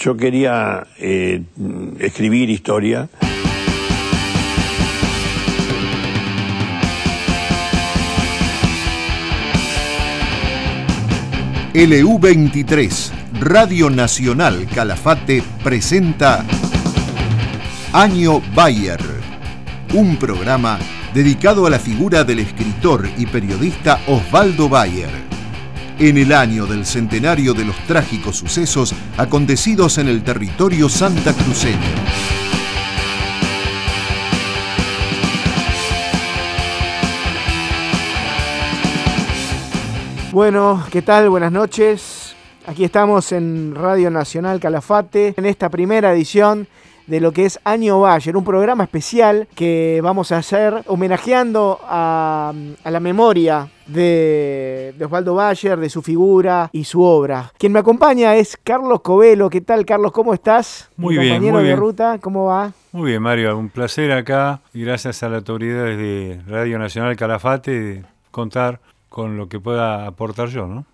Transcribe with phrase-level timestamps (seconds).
[0.00, 1.42] yo quería eh,
[1.98, 3.08] escribir historia.
[11.74, 13.10] LU23,
[13.40, 16.44] Radio Nacional Calafate, presenta
[17.92, 19.00] Año Bayer,
[19.94, 20.78] un programa
[21.14, 25.29] dedicado a la figura del escritor y periodista Osvaldo Bayer.
[26.00, 31.76] En el año del centenario de los trágicos sucesos acontecidos en el territorio santacruceño.
[40.32, 41.28] Bueno, ¿qué tal?
[41.28, 42.34] Buenas noches.
[42.66, 46.66] Aquí estamos en Radio Nacional Calafate, en esta primera edición
[47.10, 52.54] de lo que es Año Bayer, un programa especial que vamos a hacer homenajeando a,
[52.84, 57.52] la memoria de, Osvaldo Bayer, de su figura y su obra.
[57.58, 59.50] Quien me acompaña es Carlos Covelo.
[59.50, 60.12] ¿Qué tal, Carlos?
[60.12, 60.88] ¿Cómo estás?
[60.96, 61.76] Muy bien, compañero de bien.
[61.78, 62.72] ruta, ¿cómo va?
[62.92, 63.58] Muy bien, Mario.
[63.58, 69.48] Un placer acá y gracias a las autoridades de Radio Nacional Calafate contar con lo
[69.48, 70.86] que pueda aportar yo, ¿no?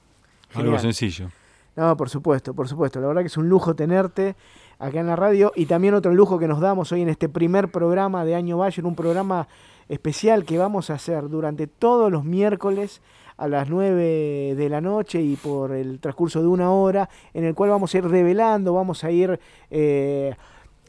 [0.54, 1.28] Algo sencillo.
[1.76, 3.02] No, por supuesto, por supuesto.
[3.02, 4.34] La verdad que es un lujo tenerte
[4.78, 7.70] acá en la radio y también otro lujo que nos damos hoy en este primer
[7.70, 9.48] programa de Año Bayer, un programa
[9.88, 13.00] especial que vamos a hacer durante todos los miércoles
[13.36, 17.54] a las 9 de la noche y por el transcurso de una hora, en el
[17.54, 19.38] cual vamos a ir revelando, vamos a ir
[19.70, 20.34] eh,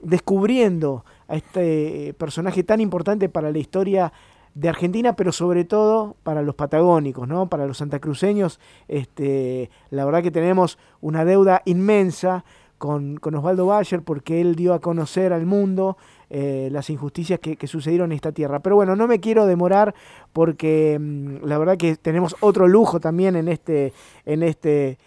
[0.02, 4.14] descubriendo a este personaje tan importante para la historia
[4.54, 7.48] de Argentina, pero sobre todo para los patagónicos, ¿no?
[7.48, 8.60] para los santacruceños.
[8.88, 12.44] Este, la verdad que tenemos una deuda inmensa
[12.78, 15.98] con, con Osvaldo Bayer porque él dio a conocer al mundo
[16.30, 18.60] eh, las injusticias que, que, sucedieron en esta tierra.
[18.60, 19.96] Pero bueno, no me quiero demorar
[20.34, 23.94] porque mmm, la verdad que tenemos otro lujo también en este,
[24.26, 24.98] en este,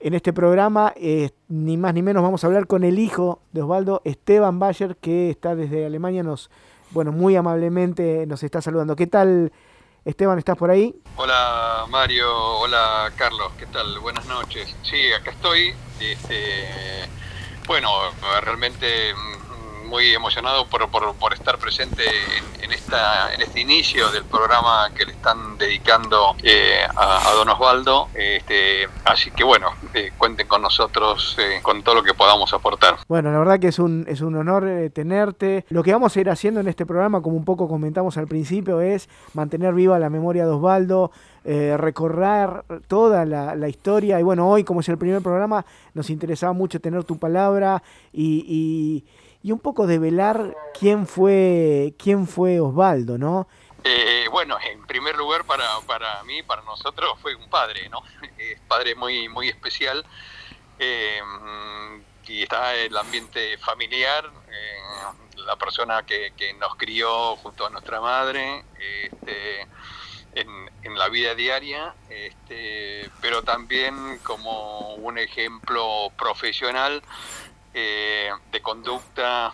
[0.00, 0.92] en este programa.
[0.96, 4.96] Eh, ni más ni menos vamos a hablar con el hijo de Osvaldo, Esteban Bayer,
[4.96, 6.50] que está desde Alemania, nos
[6.92, 8.96] bueno, muy amablemente nos está saludando.
[8.96, 9.52] ¿Qué tal,
[10.04, 10.38] Esteban?
[10.38, 10.94] ¿Estás por ahí?
[11.16, 12.28] Hola, Mario.
[12.58, 13.52] Hola, Carlos.
[13.58, 13.98] ¿Qué tal?
[14.00, 14.76] Buenas noches.
[14.82, 15.74] Sí, acá estoy.
[16.10, 17.08] Este,
[17.66, 17.90] bueno,
[18.42, 19.14] realmente
[19.92, 22.02] muy emocionado por, estar presente
[22.62, 27.50] en, esta, en este inicio del programa que le están dedicando eh, a, a, Don
[27.50, 28.08] Osvaldo.
[28.14, 32.96] Este, así que bueno, eh, cuenten con nosotros eh, con todo lo que podamos aportar.
[33.06, 35.66] Bueno, la verdad que es un, es un honor eh, tenerte.
[35.68, 38.80] Lo que vamos a ir haciendo en este programa, como un poco comentamos al principio,
[38.80, 41.12] es mantener viva la memoria de Osvaldo.
[41.44, 46.52] Eh, recorrer toda la, historia y bueno, hoy como es el primer programa nos interesaba
[46.52, 47.82] mucho tener tu palabra
[48.12, 49.04] y, y
[49.42, 53.48] y un poco develar quién fue quién fue Osvaldo, ¿no?
[53.84, 58.02] Eh, bueno, en primer lugar para, para mí, para nosotros fue un padre, ¿no?
[58.38, 60.04] Es padre muy muy especial
[60.78, 61.20] eh,
[62.28, 64.30] y está el ambiente familiar,
[65.36, 69.66] la persona que, que, nos crió junto a nuestra madre, este,
[70.34, 77.02] en, la vida diaria, este, pero también como un ejemplo profesional
[77.74, 79.52] eh, de conducta,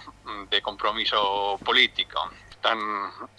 [0.50, 2.30] de compromiso político.
[2.50, 2.78] Están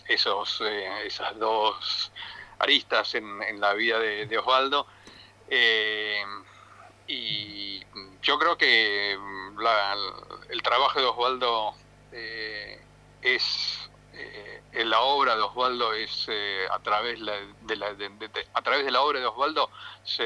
[0.08, 2.12] esos, eh, esas dos
[2.60, 4.88] aristas en, la vida de, Osvaldo.
[5.50, 6.24] Eh,
[7.08, 7.82] y
[8.22, 9.18] yo creo que
[9.58, 9.96] la,
[10.50, 11.74] el trabajo de Osvaldo
[13.22, 13.44] es
[14.86, 16.28] la obra de Osvaldo es
[16.72, 19.70] a través de la, de, de, a través de la obra de Osvaldo
[20.04, 20.26] se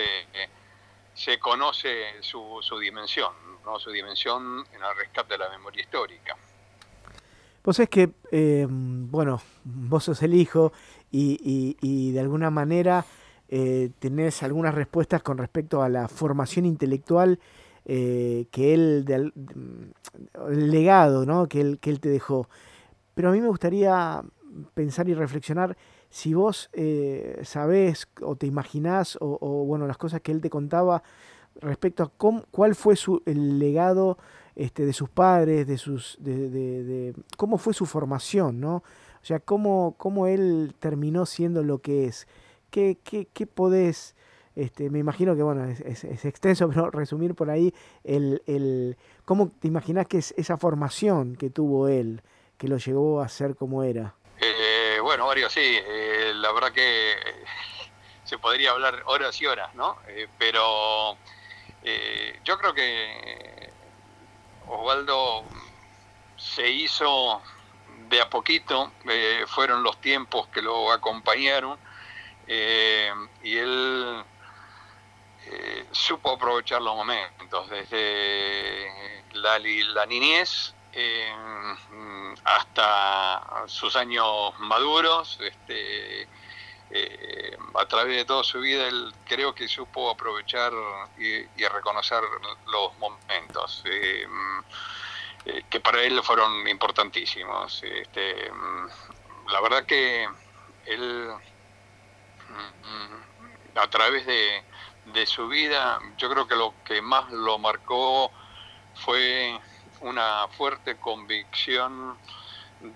[1.14, 3.31] se conoce su, su dimensión,
[3.66, 3.80] ¿no?
[3.80, 6.36] su dimensión en el rescate de la memoria histórica.
[7.64, 10.74] Vos es que, eh, bueno, vos sos el hijo
[11.12, 13.06] y, y, de alguna manera
[13.47, 17.40] eh, tenés algunas respuestas con respecto a la formación intelectual
[17.85, 21.47] eh, que él, el legado ¿no?
[21.47, 22.50] que, que él te dejó.
[23.14, 24.24] Pero a mí me gustaría
[24.74, 25.78] pensar y reflexionar
[26.09, 31.03] si vos eh, sabés o te imaginás o, bueno las cosas que él te contaba
[31.62, 34.18] respecto a cómo, cuál fue su, el legado
[34.56, 38.78] este, de sus padres, de sus, de, de, cómo fue su formación, ¿no?
[38.78, 42.28] O sea, cómo, cómo él terminó siendo lo que es.
[42.70, 44.16] ¿Qué, qué, qué podés,
[44.56, 47.73] este, me imagino que bueno, es, es, extenso, pero resumir por ahí
[48.03, 52.22] el, el cómo te imaginás que es esa formación que tuvo él,
[52.58, 54.16] que lo llevó a ser como era.
[54.93, 57.45] Eh, bueno, Mario, sí, eh, la verdad que eh,
[58.23, 59.97] se podría hablar horas y horas, ¿no?
[60.37, 61.17] Pero
[62.43, 63.73] yo creo que
[64.67, 65.45] Osvaldo
[66.37, 67.41] se hizo
[68.09, 68.93] de a poquito,
[69.47, 71.78] fueron los tiempos que lo acompañaron
[72.47, 74.23] y él
[75.91, 79.59] supo aprovechar los momentos, desde la,
[80.05, 81.34] niñez eh,
[82.43, 85.40] hasta sus años maduros.
[85.41, 86.28] Este,
[86.91, 90.72] eh, a través de toda su vida, él creo que supo aprovechar
[91.17, 92.22] y, reconocer
[92.67, 94.28] los momentos eh,
[95.69, 97.81] que para él fueron importantísimos.
[97.84, 98.51] Este,
[99.51, 100.28] la verdad que
[100.85, 101.31] él,
[103.75, 108.31] a través de su vida, yo creo que lo que más lo marcó
[108.96, 109.59] fue
[110.03, 112.17] una fuerte convicción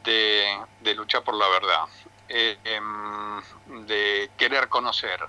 [0.03, 0.59] de,
[0.95, 1.85] luchar por la verdad,
[2.29, 5.19] eh, em, de querer conocer.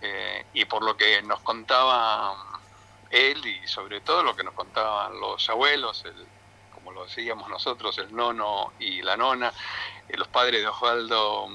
[0.00, 2.34] Eh, y por lo que nos contaba
[3.10, 6.04] él y sobre todo lo que nos contaban los abuelos,
[6.74, 9.52] como lo decíamos nosotros, el nono y la nona,
[10.08, 11.48] eh, los padres de Osvaldo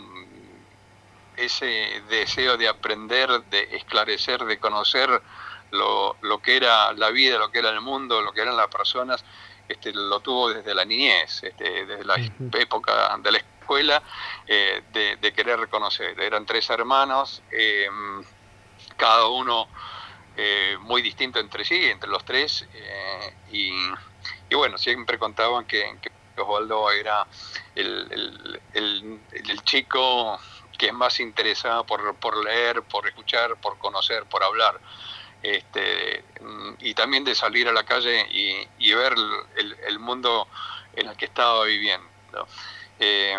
[1.37, 5.21] ese deseo de aprender, de esclarecer, de conocer
[5.71, 9.23] lo, que era la vida, lo que era el mundo, lo que eran las personas,
[9.67, 12.15] este, lo tuvo desde la niñez, este, desde la
[12.53, 14.01] época de la escuela,
[14.47, 16.19] eh, de, querer reconocer.
[16.19, 18.23] Eran tres hermanos, em,
[18.97, 19.67] cada uno
[20.35, 25.99] eh, muy distinto entre sí, entre los tres, eh, y, bueno, siempre contaban que,
[26.37, 27.27] Osvaldo era
[27.75, 30.39] el, el chico
[30.81, 34.81] que es más interesada por, por leer, por escuchar, por conocer, por hablar.
[35.43, 39.15] Este, mm, y también de salir a la calle y, ver
[39.87, 40.47] el, mundo
[40.95, 42.47] en el que estaba viviendo.
[42.99, 43.35] Eh,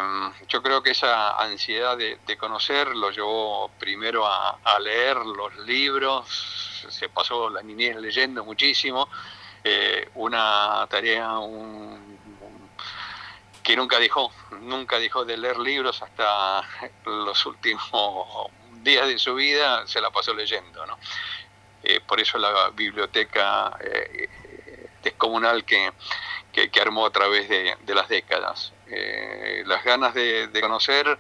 [0.49, 7.09] yo creo que esa ansiedad de, conocer lo llevó primero a, leer los libros, se
[7.09, 9.09] pasó la niñez leyendo muchísimo,
[9.63, 12.19] eh, una tarea, un,
[13.63, 14.33] que nunca dejó,
[14.63, 16.63] nunca dejó de leer libros hasta
[17.05, 18.51] los últimos
[18.83, 20.85] días de su vida, se la pasó leyendo.
[20.87, 20.99] ¿no?
[21.83, 24.29] Eh, por eso la biblioteca eh,
[25.03, 25.93] descomunal que,
[26.53, 28.73] que, armó a través de, las décadas.
[28.87, 31.19] Eh, las ganas de, conocer,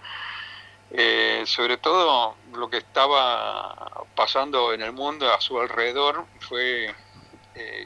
[1.47, 6.95] sobre todo lo que estaba pasando en el mundo a su alrededor, fue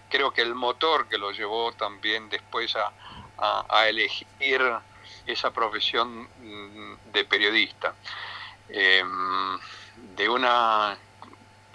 [0.08, 2.92] creo que el motor que lo llevó también después a,
[3.68, 4.60] a, elegir
[5.26, 7.94] esa profesión mm, de periodista.
[8.68, 10.98] De una,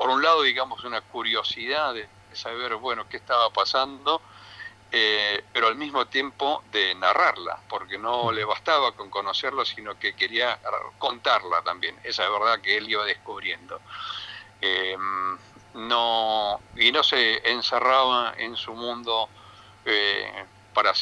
[0.01, 4.19] por un lado, digamos, una curiosidad de saber, bueno, qué estaba pasando,
[4.89, 10.15] eh, pero al mismo tiempo de narrarla, porque no le bastaba con conocerlo, sino que
[10.15, 10.59] quería
[10.97, 13.79] contarla también, esa verdad que él iba descubriendo.
[14.59, 15.37] Em,
[15.75, 19.29] no, y no se encerraba en su mundo
[19.85, 20.93] eh, para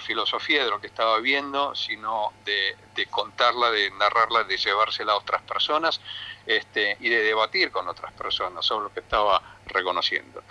[0.00, 2.76] filosofía de lo que estaba viendo, sino de,
[3.10, 6.00] contarla, de narrarla, de llevársela a otras personas
[6.46, 10.42] este, y de debatir con otras personas sobre lo que estaba reconociendo.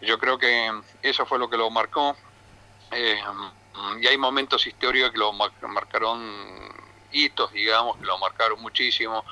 [0.00, 0.72] Yo creo que
[1.02, 2.16] eso fue lo que lo marcó
[2.90, 3.20] eh,
[4.00, 6.84] y hay momentos históricos que lo marcaron
[7.14, 9.24] hitos, digamos, que lo marcaron muchísimo.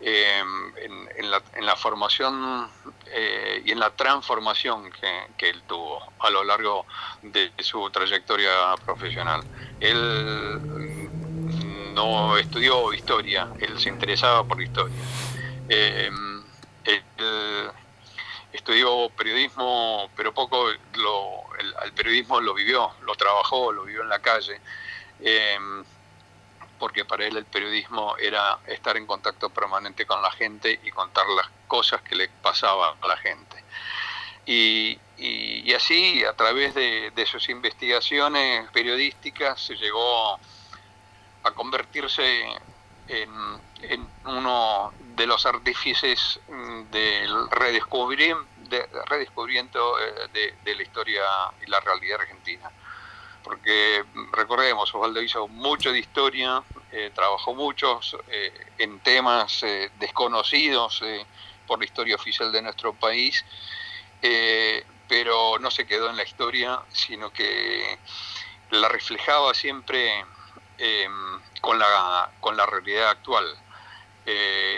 [0.00, 0.72] Em,
[1.16, 2.68] en, la, formación
[3.06, 4.90] eh, y en la transformación
[5.38, 6.84] que, él tuvo a lo largo
[7.22, 9.42] de su trayectoria profesional.
[9.80, 14.96] Él mm, no estudió historia, él se interesaba por historia.
[15.68, 16.42] Em,
[16.84, 17.02] él
[18.52, 21.44] estudió periodismo, pero poco lo,
[21.84, 24.60] el, periodismo lo vivió, lo trabajó, lo vivió en la calle.
[26.84, 31.26] Porque para él el periodismo era estar en contacto permanente con la gente y contar
[31.30, 33.64] las cosas que le pasaban a la gente.
[34.44, 35.00] Y,
[35.74, 40.38] así, a través de, sus investigaciones periodísticas, se llegó
[41.42, 42.52] a convertirse
[43.08, 43.30] en,
[44.26, 46.38] uno de los artífices
[46.90, 49.96] del redescubrimiento
[50.34, 51.22] de, de la historia
[51.66, 52.70] y la realidad argentina
[53.44, 56.62] porque recordemos, Osvaldo hizo mucho de historia,
[56.96, 57.98] eh, trabajó mucho
[58.28, 61.02] eh, en temas eh, desconocidos
[61.66, 63.44] por la historia oficial de nuestro país,
[65.08, 67.98] pero no se quedó en la historia, sino que
[68.70, 70.24] la reflejaba siempre
[71.60, 73.44] con, la, con la realidad actual.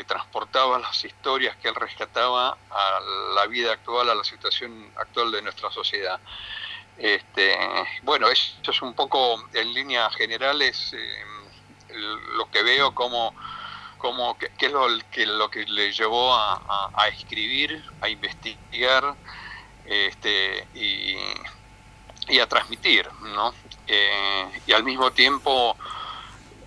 [0.07, 3.01] transportaba las historias que él rescataba a
[3.35, 6.19] la vida actual, a la situación actual de nuestra sociedad.
[6.97, 7.59] Este,
[8.03, 10.95] bueno, eso es un poco en líneas generales
[11.97, 13.35] lo que veo como,
[13.99, 19.15] como qué es lo que, lo que le llevó a, escribir, a investigar
[19.85, 23.55] este, y, a transmitir, ¿no?
[23.87, 25.77] Eh, y al mismo tiempo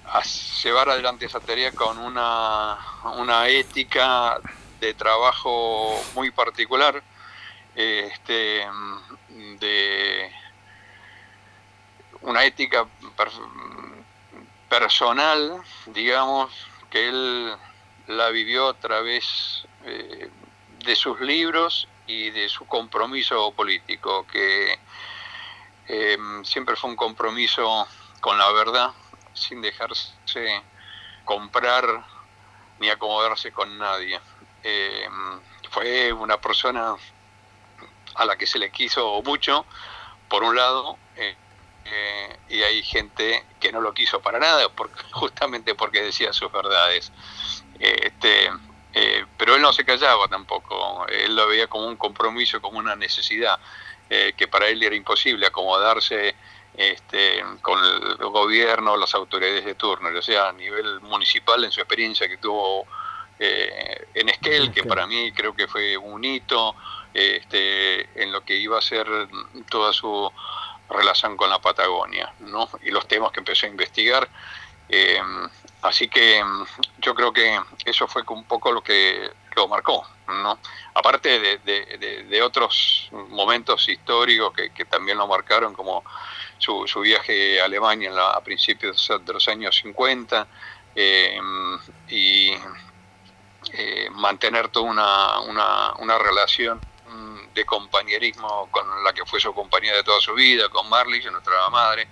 [0.05, 0.23] a
[0.63, 2.77] llevar adelante esa tarea con una,
[3.17, 4.39] una ética
[4.79, 7.03] de trabajo muy particular
[7.75, 8.65] este,
[9.59, 10.31] de,
[12.43, 12.87] ética
[14.69, 16.51] personal, digamos,
[16.89, 17.55] que él
[18.07, 20.29] la vivió a través eh,
[20.85, 24.79] de sus libros y de su compromiso político, que
[25.87, 27.87] em, siempre fue un compromiso
[28.21, 28.91] con la verdad,
[29.33, 30.63] sin dejarse
[31.25, 32.05] comprar
[32.79, 34.19] ni acomodarse con nadie.
[34.63, 36.95] Em, fue una persona
[38.15, 39.65] a la que se le quiso mucho,
[40.27, 40.97] por un lado,
[41.91, 44.69] eh, eh, y hay gente que no lo quiso para nada,
[45.11, 47.11] justamente porque decía sus verdades.
[47.79, 48.49] Este,
[48.93, 52.95] eh, pero él no se callaba tampoco, él lo veía como un compromiso, como una
[52.95, 53.59] necesidad,
[54.09, 56.35] que para él era imposible acomodarse
[56.75, 61.79] este, con el gobierno, las autoridades de turno, o sea, a nivel municipal, en su
[61.79, 62.87] experiencia que tuvo
[63.37, 66.75] en Esquel, que para mí creo que fue un hito,
[67.13, 69.05] este, en lo que iba a ser
[69.69, 70.31] toda su
[70.89, 72.69] relación con la Patagonia, ¿no?
[72.83, 74.27] Y los temas que empecé a investigar.
[74.87, 75.21] Eh,
[75.83, 76.65] así que mm,
[76.99, 80.59] yo creo que eso fue un poco lo que lo marcó, ¿no?
[80.93, 86.03] Aparte de, otros momentos históricos que, también lo marcaron, como
[86.57, 90.47] su, viaje a Alemania a principios de los años 50,
[90.95, 91.39] eh,
[92.07, 92.51] y
[93.73, 96.81] eh, mantener toda una, una relación
[97.65, 102.07] compañerismo con la que fue su compañía de toda su vida, con Marley, nuestra madre.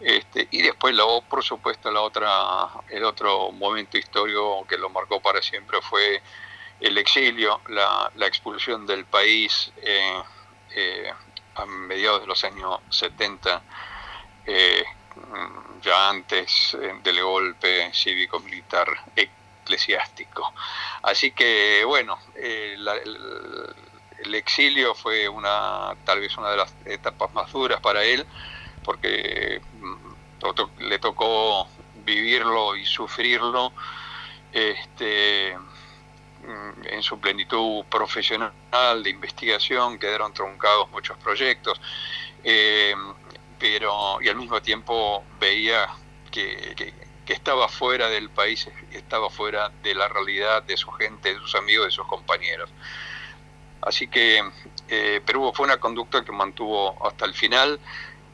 [0.00, 5.20] Este, y después, luego, por supuesto, la otra, el otro momento histórico que lo marcó
[5.20, 6.20] para siempre fue
[6.80, 10.22] el exilio, la, expulsión del país eh,
[10.72, 11.12] eh,
[11.54, 13.62] a mediados de los años 70,
[14.46, 14.84] eh,
[15.80, 20.52] ya antes del golpe cívico-militar eclesiástico.
[21.02, 22.18] Así que, bueno,
[22.78, 22.96] la,
[24.24, 28.26] el exilio fue una tal vez una de las etapas más duras para él
[28.82, 31.68] porque mm, le tocó
[32.04, 33.72] vivirlo y sufrirlo
[34.52, 35.56] este,
[36.42, 38.52] mm, en su plenitud profesional
[39.02, 41.80] de investigación quedaron truncados muchos proyectos
[42.42, 42.94] eh,
[43.58, 45.88] pero y al mismo tiempo veía
[46.30, 46.74] que,
[47.24, 51.54] que estaba fuera del país estaba fuera de la realidad de su gente de sus
[51.54, 52.70] amigos de sus compañeros
[53.84, 54.42] Así que
[54.88, 57.78] eh, Perú fue una conducta que mantuvo hasta el final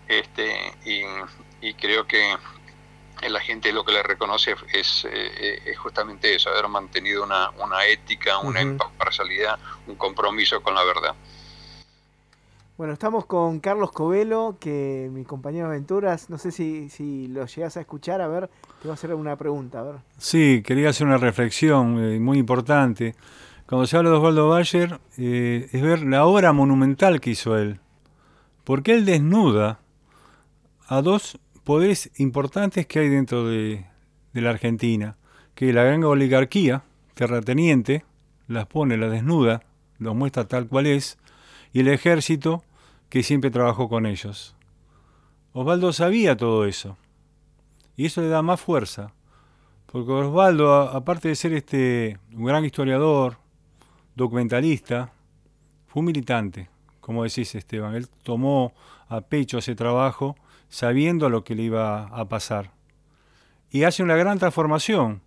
[0.09, 0.51] este,
[0.85, 2.35] y, creo que
[3.29, 8.63] la gente lo que le reconoce es, eh, justamente eso, haber mantenido una, ética, una
[8.63, 11.15] imparcialidad, un compromiso con la verdad.
[12.81, 17.45] Bueno, estamos con Carlos Covelo, que mi compañero de aventuras, no sé si, si lo
[17.45, 19.95] llegas a escuchar, a ver, te voy a hacer una pregunta, a ver.
[20.17, 23.15] Sí, quería hacer una reflexión eh, muy importante.
[23.71, 27.79] Cuando se habla de Osvaldo Bayer, eh, es ver la obra monumental que hizo él.
[28.65, 29.79] Porque él desnuda
[30.89, 33.87] a dos poderes importantes que hay dentro de,
[34.33, 35.19] la Argentina,
[35.55, 36.83] que la gran oligarquía
[37.15, 38.05] terrateniente
[38.49, 39.63] las pone, las desnuda,
[39.99, 41.17] los muestra tal cual es,
[41.73, 42.65] y el ejército
[43.09, 44.57] que siempre trabajó con ellos.
[45.53, 46.97] Osvaldo sabía todo eso,
[47.97, 49.13] y eso le da más fuerza,
[49.87, 53.37] porque Osvaldo, aparte de ser este, un gran historiador,
[54.15, 55.13] documentalista,
[55.87, 56.69] fue un militante,
[57.01, 57.95] como decís Esteban.
[57.95, 58.73] Él tomó
[59.09, 60.37] a pecho ese trabajo
[60.69, 62.73] sabiendo lo que le iba a pasar.
[63.71, 65.21] Y hace una gran transformación.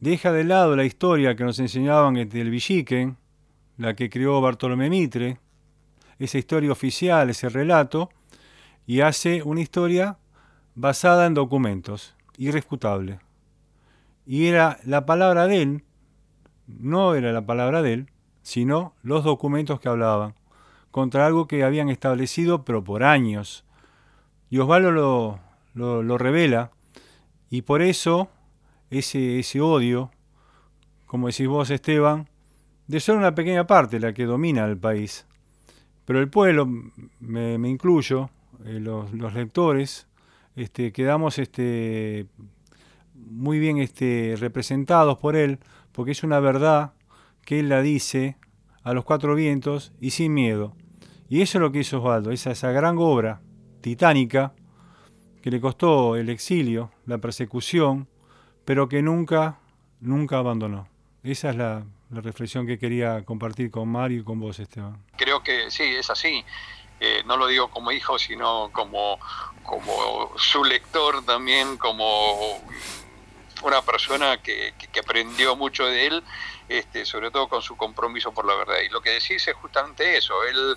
[0.00, 3.16] Deja de lado la historia que nos enseñaban del Villiquen,
[3.76, 5.38] la que creó Bartolomé Mitre,
[6.18, 8.10] esa historia oficial, ese relato,
[8.86, 10.18] y hace una historia
[10.74, 13.20] basada en documentos, irrefutable.
[14.26, 15.84] Y era la palabra de él
[16.66, 18.06] no era la palabra de él,
[18.42, 20.34] sino los documentos que hablaban,
[20.90, 23.64] contra algo que habían establecido, pero por años.
[24.50, 26.70] Y Osvaldo lo, lo, revela,
[27.50, 28.28] y por eso
[28.90, 30.10] ese, ese odio,
[31.06, 32.28] como decís vos Esteban,
[32.86, 35.26] de ser una pequeña parte la que domina el país.
[36.04, 36.68] Pero el pueblo,
[37.20, 38.30] me, incluyo,
[38.64, 40.08] eh, los, los, lectores,
[40.56, 42.26] este, quedamos este,
[43.26, 45.58] muy bien este, representados por él,
[45.92, 46.92] porque es una verdad
[47.44, 48.36] que él la dice
[48.82, 50.74] a los cuatro vientos y sin miedo.
[51.28, 53.40] Y eso es lo que hizo Osvaldo, esa, esa gran obra
[53.80, 54.52] titánica
[55.42, 58.08] que le costó el exilio, la persecución,
[58.64, 59.58] pero que nunca,
[60.00, 60.88] nunca abandonó.
[61.22, 65.02] Esa es la, reflexión que quería compartir con Mario y con vos, Esteban.
[65.16, 66.44] Creo que sí, es así.
[67.00, 69.18] Eh, no lo digo como hijo, sino como,
[69.62, 72.60] como su lector también, como
[73.62, 76.24] una persona que, aprendió mucho de él,
[76.68, 78.76] este, sobre todo con su compromiso por la verdad.
[78.84, 80.76] Y lo que decís es justamente eso, él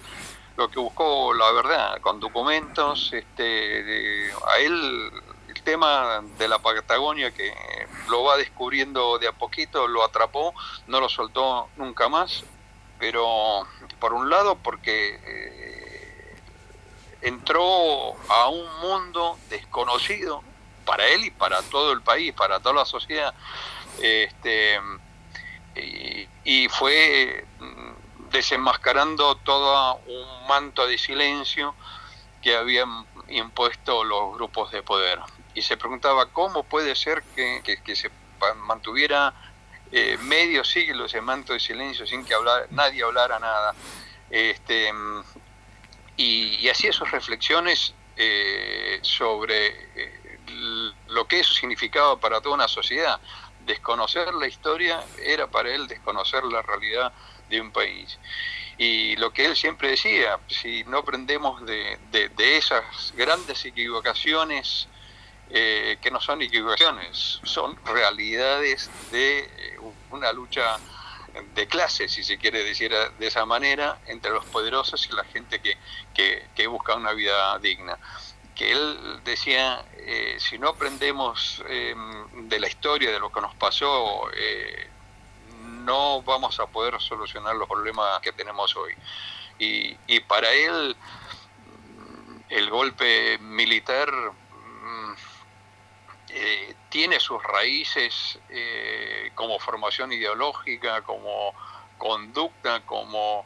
[0.58, 5.12] lo que buscó la verdad, con documentos, este, a él
[5.48, 7.54] el tema de la Patagonia que
[8.10, 10.54] lo va descubriendo de a poquito, lo atrapó,
[10.88, 12.44] no lo soltó nunca más,
[13.00, 13.68] pero
[14.00, 16.36] por un lado porque eh,
[17.22, 20.44] entró a un mundo desconocido
[20.86, 23.34] para él y para todo el país, para toda la sociedad,
[24.02, 24.80] este,
[26.44, 27.46] y fue
[28.32, 31.74] desenmascarando todo un manto de silencio
[32.42, 35.20] que habían impuesto los grupos de poder.
[35.54, 38.12] Y se preguntaba cómo puede ser que, se
[38.68, 39.34] mantuviera
[39.92, 43.74] eh, medio siglo ese manto de silencio sin que hablar, nadie hablara nada.
[44.30, 44.92] Este,
[46.18, 50.25] y, hacía sus reflexiones eh, sobre eh,
[51.08, 53.20] lo que eso significaba para toda una sociedad.
[53.66, 57.14] Desconocer la historia era para él desconocer la realidad
[57.50, 58.20] de un país.
[58.78, 64.88] Y lo que él siempre decía, si no aprendemos de, de, esas grandes equivocaciones,
[65.50, 70.78] eh, que no son equivocaciones, son realidades de eh, una lucha
[71.54, 75.60] de clases, si se quiere decir de esa manera, entre los poderosos y la gente
[75.60, 75.78] que,
[76.56, 77.98] que, busca una vida digna.
[78.56, 84.30] Que él decía, eh, si no aprendemos de la historia, de lo que nos pasó,
[85.86, 88.94] no vamos a poder solucionar los problemas que tenemos hoy.
[89.58, 90.96] Y, para él,
[92.50, 95.14] el golpe militar mm,
[96.30, 101.54] eh, tiene sus raíces eh, como formación ideológica, como
[101.98, 103.46] conducta, como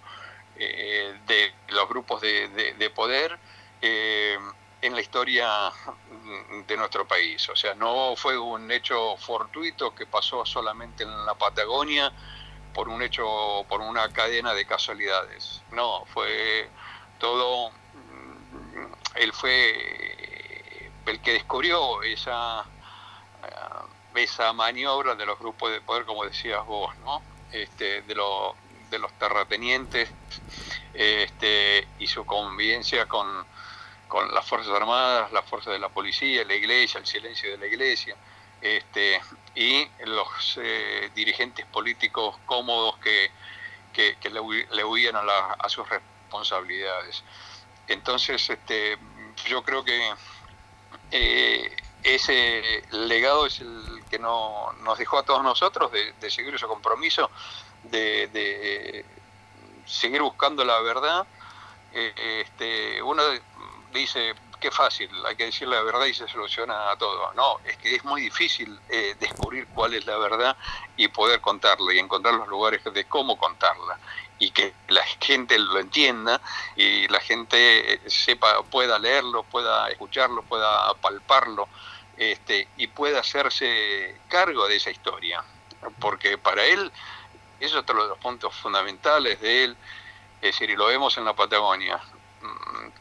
[0.55, 3.37] eh, de los grupos de, poder
[4.81, 5.71] en la historia
[6.67, 7.47] de nuestro país.
[7.49, 12.11] O sea, no fue un hecho fortuito que pasó solamente en la Patagonia
[12.73, 15.61] por un hecho, por una cadena de casualidades.
[15.71, 16.69] No, fue
[17.19, 17.71] todo,
[19.15, 22.63] él fue el que descubrió esa,
[24.15, 27.21] esa maniobra de los grupos de poder, como decías vos, ¿no?
[27.51, 28.15] Este, de,
[28.91, 30.09] de los terratenientes
[30.93, 33.45] este, y su convivencia con
[34.09, 37.67] con las Fuerzas Armadas, las fuerzas de la policía, la iglesia, el silencio de la
[37.67, 38.15] iglesia,
[38.59, 39.21] este,
[39.55, 43.31] y los eh, dirigentes políticos cómodos que,
[44.29, 47.23] le, huían a, sus responsabilidades.
[47.87, 48.97] Entonces, este,
[49.45, 50.13] yo creo que
[51.11, 56.65] eh, ese legado es el que no, nos dejó a todos nosotros de, seguir ese
[56.65, 57.29] compromiso,
[57.83, 59.05] de,
[59.85, 61.27] seguir buscando la verdad.
[61.93, 63.23] Eh, este, uno
[63.93, 67.33] dice, qué fácil, hay que decir la verdad y se soluciona todo.
[67.33, 70.57] No, es que es muy difícil eh, descubrir cuál es la verdad
[70.97, 73.99] y poder contarla y encontrar los lugares de cómo contarla
[74.37, 76.41] y que la gente lo entienda
[76.75, 81.67] y la gente eh, sepa, pueda leerlo, pueda escucharlo, pueda palparlo
[82.17, 85.43] este, y pueda hacerse cargo de esa historia.
[85.99, 86.91] Porque para él,
[87.59, 89.77] eso es otro de los puntos fundamentales de él,
[90.41, 91.99] es decir, y lo vemos en la Patagonia,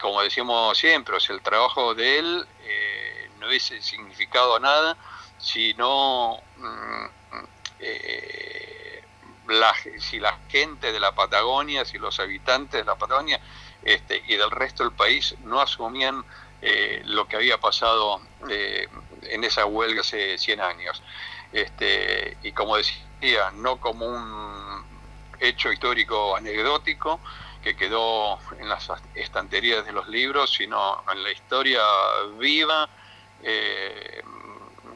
[0.00, 4.96] como decimos siempre, o el trabajo de él eh, no hubiese significado nada
[5.38, 7.04] si no mm,
[7.80, 9.04] eh,
[9.98, 13.40] si la gente de la Patagonia, si los habitantes de la Patagonia
[13.82, 16.22] este, y del resto del país no asumían
[16.60, 21.02] eh, lo que había pasado en esa huelga hace 100 años.
[21.52, 24.84] Este, y como decía, no como un
[25.40, 27.20] hecho histórico anecdótico,
[27.62, 31.80] que quedó en las estanterías de los libros, sino en la historia
[32.38, 32.88] viva
[33.42, 34.22] eh,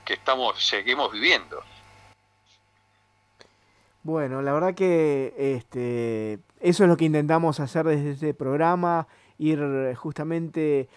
[0.05, 1.63] que estamos, seguimos viviendo.
[4.05, 9.07] Bueno, la verdad que este, eso es lo que intentamos hacer desde este programa,
[9.39, 10.89] ir justamente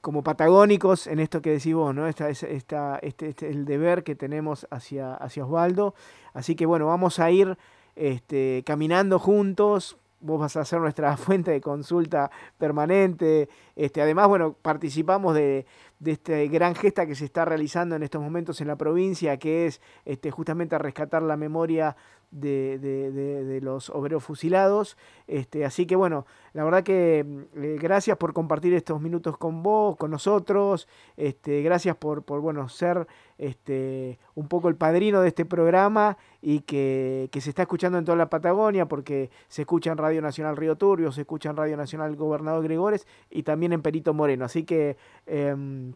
[0.00, 2.06] como patagónicos en esto que decís vos, ¿no?
[2.06, 5.94] Esta, esta, este, este, el deber que tenemos hacia, hacia Osvaldo.
[6.34, 7.56] Así que bueno, vamos a ir
[7.96, 13.48] este, caminando juntos, vos vas a ser nuestra fuente de consulta permanente.
[13.76, 15.66] Este, además, bueno, participamos de,
[15.98, 19.66] de esta gran gesta que se está realizando en estos momentos en la provincia, que
[19.66, 21.96] es este, justamente rescatar la memoria
[22.32, 24.96] de, de, los obreros fusilados.
[25.28, 29.62] Este, así que bueno, la verdad que mm, eh, gracias por compartir estos minutos con
[29.62, 30.88] vos, con nosotros.
[31.16, 33.06] Este, gracias por, por bueno, ser
[33.38, 38.04] este, un poco el padrino de este programa y que, que, se está escuchando en
[38.04, 41.76] toda la Patagonia, porque se escucha en Radio Nacional Río Turbio, se escucha en Radio
[41.76, 44.44] Nacional Gobernador Gregores y también en Perito Moreno.
[44.44, 44.96] Así que...
[45.26, 45.92] Em,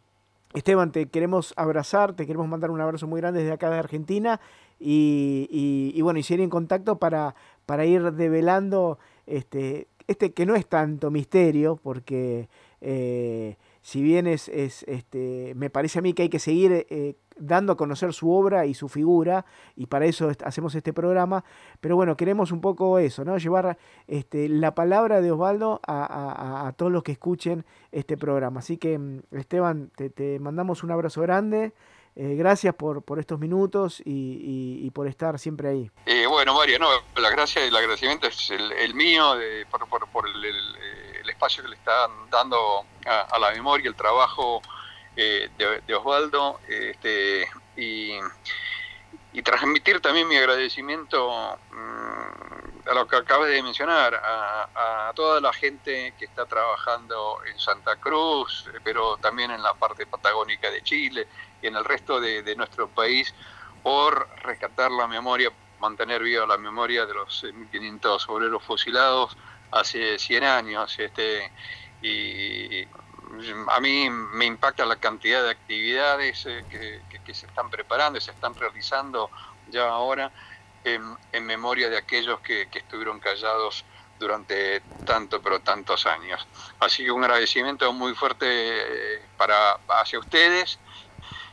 [0.55, 4.41] Esteban, te queremos abrazar, te queremos mandar un abrazo muy grande desde acá de Argentina
[4.79, 7.35] y, y, bueno, y seguir en contacto para,
[7.65, 12.49] para ir develando este, este que no es tanto misterio, porque
[12.81, 17.17] eh, si bien es, es, este, me parece a mí que hay que seguir eh,
[17.39, 19.45] dando a conocer su obra y su figura,
[19.77, 21.45] y para eso hacemos este programa,
[21.81, 23.39] pero bueno, queremos un poco eso, ¿no?
[23.39, 28.61] Llevar este, la palabra de Osvaldo a, todos los que escuchen este programa.
[28.61, 31.73] Así que, mm, Esteban, te, mandamos un abrazo grande.
[32.19, 35.91] Eh, gracias por, por estos minutos y, por estar siempre ahí.
[36.07, 39.35] Eh, bueno, Mario, no, la gracia el agradecimiento es el, mío
[40.11, 44.63] por, el, espacio que le están dando a, la memoria, el trabajo
[45.15, 48.19] eh, de, Osvaldo, este, y,
[49.43, 56.15] transmitir también mi agradecimiento mm, a lo que acabas de mencionar, a, toda la gente
[56.19, 61.27] que está trabajando en Santa Cruz, pero también en la parte patagónica de Chile
[61.63, 63.35] y en el resto de, nuestro país,
[63.83, 69.37] por rescatar la memoria, mantener viva la memoria de los 1.500 obreros fusilados,
[69.71, 70.99] hace 100 años.
[70.99, 71.51] Este,
[72.03, 72.87] y
[73.69, 78.31] a mí me impacta la cantidad de actividades eh, que, se están preparando y se
[78.31, 79.31] están realizando
[79.69, 80.31] ya ahora
[80.95, 83.85] en, memoria de aquellos que, estuvieron callados
[84.19, 86.47] durante tanto, pero tantos años.
[86.81, 90.79] Así que un agradecimiento muy fuerte eh, para hacia ustedes.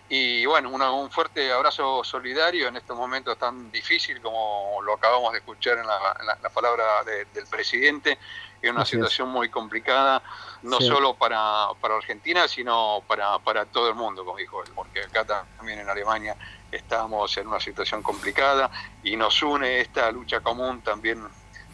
[0.10, 5.40] Y bueno, un fuerte abrazo solidario en estos momentos tan difíciles como lo acabamos de
[5.40, 8.20] escuchar en la, palabra del presidente,
[8.62, 10.22] en una situación muy complicada,
[10.62, 15.02] no solo para, para, Argentina, sino para, para todo el mundo, como dijo él, porque
[15.02, 16.38] acá también en Alemania
[16.76, 18.70] estamos en una situación complicada
[19.04, 21.20] y nos une esta lucha común también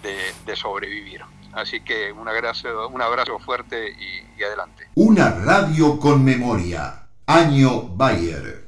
[0.02, 1.22] de, sobrevivir.
[1.54, 3.96] Así que un abrazo, un abrazo fuerte
[4.38, 4.88] y adelante.
[4.96, 7.08] Una radio con memoria.
[7.26, 8.68] Año Bayer.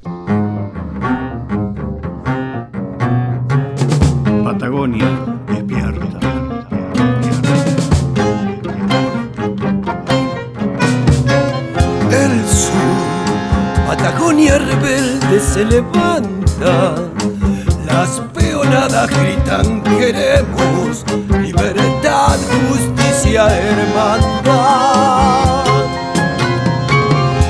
[4.44, 5.41] Patagonia
[14.52, 16.96] Patagonia rebelde se levanta.
[17.86, 21.06] Las peonadas gritan queremos
[21.42, 22.38] libertad,
[22.70, 24.06] justicia, hermandad.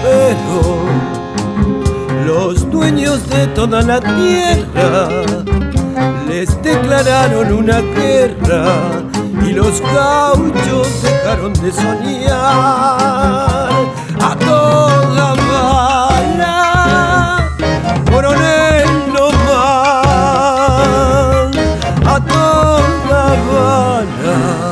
[0.03, 0.61] Pero
[2.25, 5.09] los dueños de toda la tierra
[6.27, 8.65] les declararon una guerra
[9.43, 13.41] y los gauchos dejaron de soñar
[22.05, 24.71] A toda bala.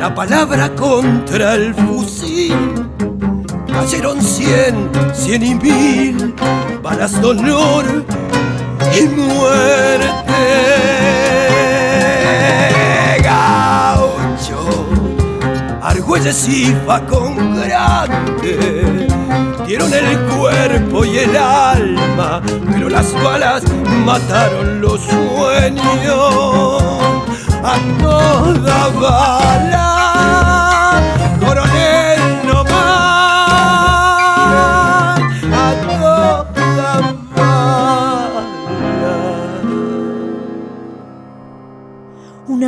[0.00, 2.54] la palabra contra el fusil.
[3.66, 6.34] Cayeron cien, cien y mil
[6.82, 8.04] balas de honor
[8.96, 10.12] y muerte.
[13.22, 14.86] Gaucho,
[15.82, 16.72] Argüelles y
[17.08, 19.08] con grande
[19.66, 23.62] dieron el cuerpo y el alma, pero las balas
[24.04, 25.84] mataron los sueños
[27.62, 29.93] a toda bala,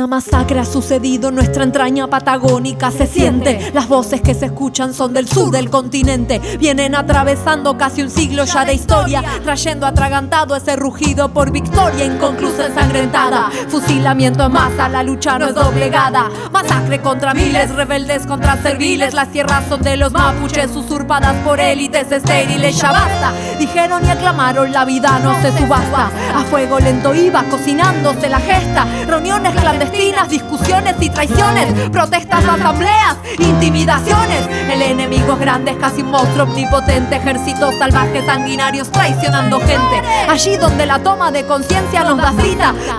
[0.07, 2.91] Una masacre ha sucedido en nuestra entraña patagónica.
[2.91, 6.39] Se siente, las voces que se escuchan son del sur del continente.
[6.57, 12.67] Vienen atravesando casi un siglo ya de historia, trayendo atragantado ese rugido por victoria inconclusa
[12.67, 13.51] ensangrentada.
[13.67, 16.29] Fusilamiento en masa, la lucha no es doblegada.
[16.53, 19.13] Masacre contra miles, rebeldes contra serviles.
[19.13, 22.77] Las tierras son de los mapuches, usurpadas por élites estériles.
[22.77, 26.09] Ya basta, dijeron y aclamaron, la vida no se subasta.
[26.33, 28.87] A fuego lento iba cocinándose la gesta.
[29.05, 29.96] Reuniones clandestinas
[30.29, 34.47] discusiones y traiciones, protestas, asambleas, intimidaciones.
[34.71, 40.01] El enemigo es grande, es casi un monstruo omnipotente, ejércitos salvajes, sanguinarios, traicionando gente.
[40.29, 42.33] Allí donde la toma de conciencia nos da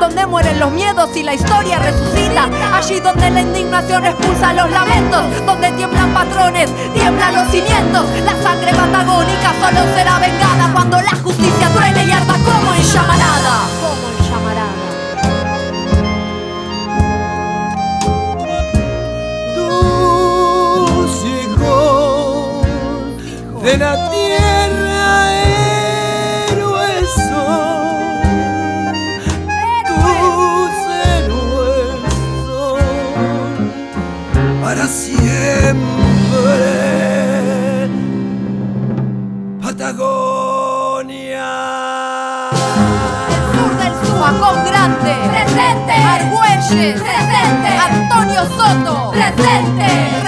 [0.00, 2.48] donde mueren los miedos y la historia resucita.
[2.74, 8.04] Allí donde la indignación expulsa los lamentos, donde tiemblan patrones, tiemblan los cimientos.
[8.24, 12.34] La sangre patagónica solo será vengada cuando la justicia truene y arda.
[12.44, 14.17] Como en llamarada.
[23.62, 25.32] de la tierra
[26.50, 28.22] héroes son,
[29.86, 30.74] tus
[31.06, 32.00] héroes
[32.46, 32.78] son
[34.62, 35.88] para siempre.
[39.60, 41.50] Patagonia.
[43.28, 45.92] El sur del sur, Grande, presente.
[45.92, 47.70] Argüelles, presente.
[47.90, 50.27] Antonio Soto, presente.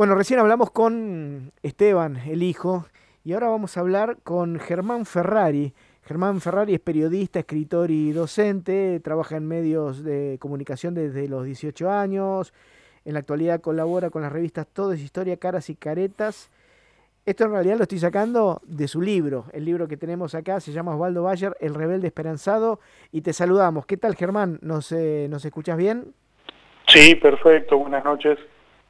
[0.00, 2.86] Bueno, recién hablamos con Esteban, el hijo,
[3.22, 5.74] y ahora vamos a hablar con Germán Ferrari.
[6.04, 11.90] Germán Ferrari es periodista, escritor y docente, trabaja en medios de comunicación desde los 18
[11.90, 12.54] años,
[13.04, 16.50] en la actualidad colabora con las revistas Todo es Historia, Caras y Caretas.
[17.26, 20.72] Esto en realidad lo estoy sacando de su libro, el libro que tenemos acá se
[20.72, 22.80] llama Osvaldo Bayer, El Rebelde Esperanzado,
[23.12, 23.84] y te saludamos.
[23.84, 24.60] ¿Qué tal Germán?
[24.62, 26.14] ¿Nos, eh, ¿nos escuchas bien?
[26.86, 28.38] Sí, perfecto, buenas noches.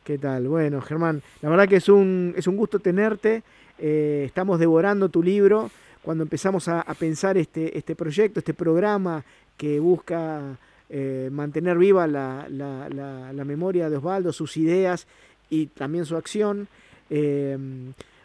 [0.05, 0.49] ¿Qué tal?
[0.49, 3.43] Bueno, Germán, la verdad que es un, es un gusto tenerte.
[3.79, 5.71] eh, estamos devorando tu libro.
[6.03, 9.23] Cuando empezamos a, pensar este, este proyecto, este programa
[9.59, 10.57] que busca
[10.89, 15.07] eh, mantener viva la, la- memoria de Osvaldo, sus ideas
[15.51, 16.69] y también su acción,
[17.11, 17.59] eh,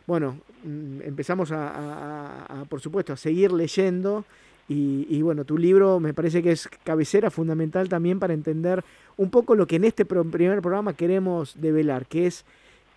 [0.07, 4.23] bueno, mm, empezamos a, por supuesto, a seguir leyendo.
[4.67, 8.83] Y bueno, tu libro me parece que es cabecera fundamental también para entender
[9.17, 12.45] un poco lo que en este primer programa queremos develar, que es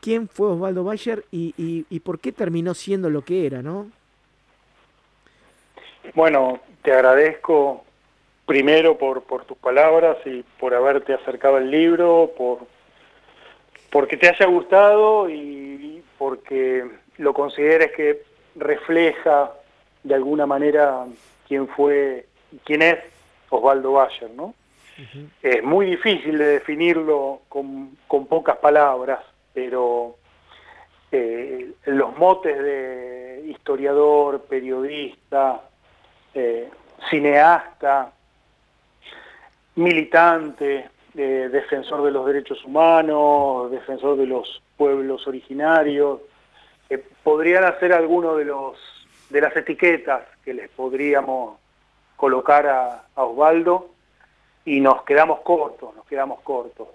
[0.00, 3.86] quién fue Osvaldo Bayer y, y- y por qué terminó siendo lo que era, ¿no?
[6.14, 7.84] Bueno, te agradezco
[8.46, 12.60] primero por, por tus palabras y por haberte acercado al libro, por
[13.90, 16.84] porque te haya gustado y porque
[17.16, 18.22] lo consideres que
[18.54, 19.50] refleja
[20.02, 21.06] de alguna manera
[21.46, 22.26] quién fue,
[22.64, 22.98] quién es
[23.48, 24.54] Osvaldo Bayer, ¿no?
[25.42, 29.20] Es muy difícil de definirlo con, pocas palabras,
[29.54, 30.16] pero
[31.12, 35.62] eh, los motes de historiador, periodista,
[36.34, 36.68] eh,
[37.08, 38.12] cineasta,
[39.76, 46.20] militante, eh, defensor de los derechos humanos, defensor de los pueblos originarios,
[47.22, 48.78] podrían ser algunos de los
[49.30, 51.58] de las etiquetas que les podríamos
[52.16, 53.90] colocar a, a Osvaldo
[54.68, 56.88] y nos quedamos cortos, nos quedamos cortos.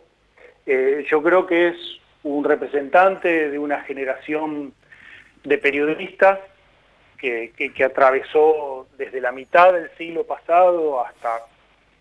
[0.68, 1.76] Eh, yo creo que es
[2.22, 4.76] un representante de una generación
[5.44, 6.38] de periodistas
[7.18, 7.52] que,
[7.84, 11.40] atravesó desde la mitad del siglo pasado hasta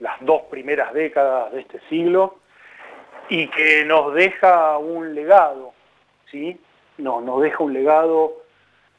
[0.01, 2.37] las dos primeras décadas de este siglo
[3.31, 5.73] y que nos deja un legado,
[6.31, 6.61] ¿sí?
[6.99, 8.43] Nos, deja un legado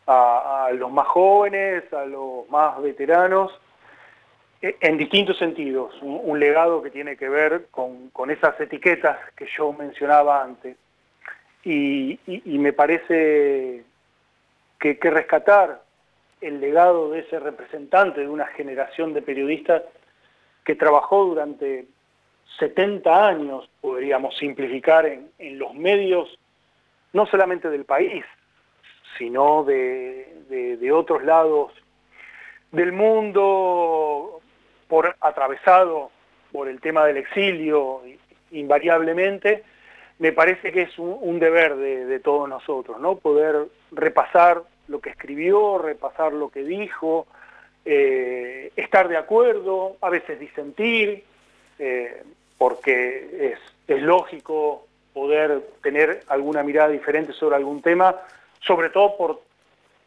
[0.07, 3.51] a, los más jóvenes, a los más veteranos,
[4.63, 5.93] en distintos sentidos.
[6.01, 10.77] Un, legado que tiene que ver con, con esas etiquetas que yo mencionaba antes.
[11.65, 13.83] Y, me parece
[14.79, 15.81] que, que rescatar
[16.39, 19.83] el legado de ese representante de una generación de periodistas
[20.63, 21.85] que trabajó durante
[22.59, 26.37] 70 años, podríamos simplificar, en, en los medios,
[27.11, 28.23] no solamente del país,
[29.17, 31.73] sino de- de otros lados
[32.71, 34.41] del mundo,
[34.87, 36.11] por atravesado
[36.51, 38.01] por el tema del exilio,
[38.51, 39.63] invariablemente,
[40.19, 43.15] me parece que es un, deber de, de todos nosotros, ¿no?
[43.15, 47.25] Poder repasar lo que escribió, repasar lo que dijo,
[47.85, 51.23] eh, estar de acuerdo, a veces disentir,
[51.79, 52.23] eh,
[52.57, 58.15] porque es, es lógico poder tener alguna mirada diferente sobre algún tema,
[58.61, 59.41] sobre todo por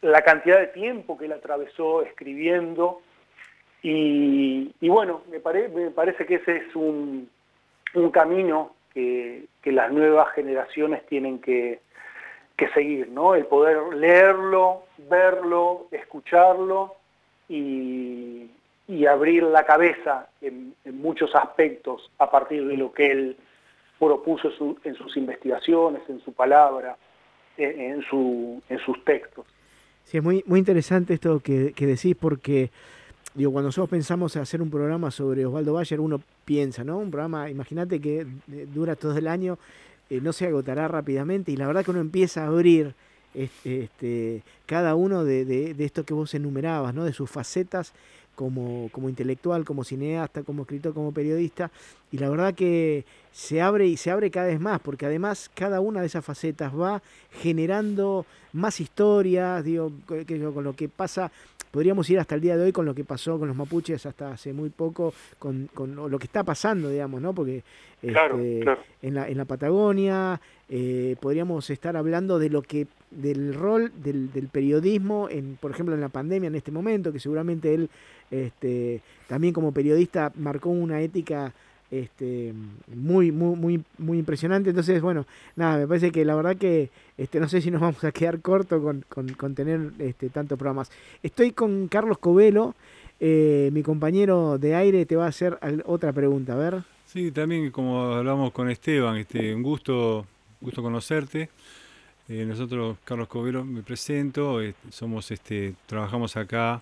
[0.01, 3.01] la cantidad de tiempo que él atravesó escribiendo.
[3.83, 7.29] Y, bueno, me, pare- me parece que ese es un,
[7.93, 11.79] un camino que, que las nuevas generaciones tienen que,
[12.57, 13.35] que seguir, ¿no?
[13.35, 16.95] El poder leerlo, verlo, escucharlo
[17.47, 18.49] y,
[18.87, 23.37] y abrir la cabeza en, muchos aspectos a partir de lo que él
[23.99, 24.49] propuso
[24.83, 26.97] en sus investigaciones, en su palabra,
[27.57, 29.45] en, en su, en sus textos.
[30.03, 32.69] Sí, es muy, muy interesante esto que, que decís porque,
[33.37, 36.97] digo, cuando nosotros pensamos en hacer un programa sobre Osvaldo Bayer, uno piensa, ¿no?
[36.97, 39.59] Un programa, imagínate que eh, dura todo el año,
[40.09, 42.95] eh, no se agotará rápidamente y la verdad que uno empieza a abrir
[43.35, 47.05] este, este, cada uno de, de, de esto que vos enumerabas, ¿no?
[47.05, 47.93] De sus facetas
[48.37, 51.71] como, como intelectual, como cineasta, como escritor, como periodista,
[52.11, 55.79] y la verdad que se abre y se abre cada vez más, porque además cada
[55.79, 57.01] una de esas facetas va
[57.41, 61.31] generando más historias, digo, que con lo que pasa,
[61.77, 64.31] podríamos ir hasta el día de hoy con lo que pasó con los mapuches hasta
[64.31, 67.35] hace muy poco, con, con lo que está pasando, digamos, ¿no?
[67.35, 67.61] Porque
[68.01, 68.65] este,
[69.03, 74.33] En, la, en la Patagonia eh, podríamos estar hablando de lo que del rol del,
[74.33, 77.91] del, periodismo, en, por ejemplo, en la pandemia en este momento, que seguramente él
[78.31, 81.53] este, también como periodista marcó una ética
[81.91, 82.53] este,
[82.87, 84.69] muy, muy, muy, muy impresionante.
[84.69, 88.03] Entonces, bueno, nada, me parece que la verdad que este, no sé si nos vamos
[88.03, 89.03] a quedar corto con,
[89.35, 90.91] con, tener este, tantos programas.
[91.23, 92.75] Estoy con Carlos Covelo,
[93.19, 96.83] eh, mi compañero de aire te va a hacer otra pregunta, a ver.
[97.05, 100.25] Sí, también como hablamos con Esteban, este, un gusto,
[100.59, 101.49] gusto conocerte.
[102.29, 106.81] Eh, nosotros, Carlos Covelo, me presento, eh, somos, este, trabajamos acá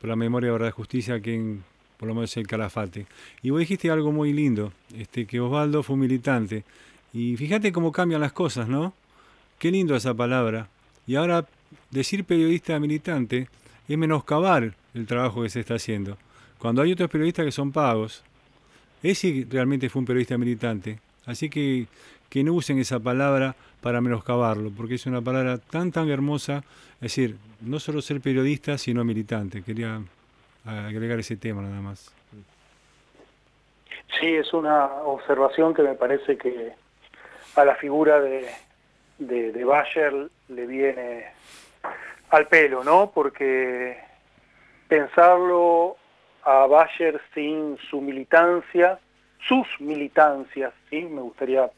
[0.00, 1.64] por la memoria, verdad y justicia aquí en
[1.98, 3.06] por lo menos el Calafate.
[3.42, 6.64] Y vos dijiste algo muy lindo, este, que Osvaldo fue un militante.
[7.12, 8.94] Y fíjate cómo cambian las cosas, ¿no?
[9.58, 10.68] Qué lindo esa palabra.
[11.06, 11.46] Y ahora
[11.90, 13.48] decir periodista militante
[13.88, 16.16] es menoscabar el trabajo que se está haciendo.
[16.58, 18.22] Cuando hay otros periodistas que son pagos,
[19.02, 21.00] ese realmente fue un periodista militante.
[21.26, 21.86] Así que
[22.28, 26.64] que no usen esa palabra para menoscabarlo, porque es una palabra tan tan hermosa,
[26.96, 29.62] es decir, no solo ser periodista, sino militante.
[29.62, 30.02] Quería
[30.64, 32.12] agregar ese tema nada más.
[34.20, 36.72] Sí, es una observación que me parece que
[37.54, 38.48] a la figura de,
[39.18, 41.26] de, Bayer le viene
[42.30, 43.10] al pelo, ¿no?
[43.14, 43.98] Porque
[44.88, 45.96] pensarlo
[46.44, 48.98] a Bayer sin su militancia,
[49.46, 51.02] sus militancias, ¿sí?
[51.02, 51.70] Me gustaría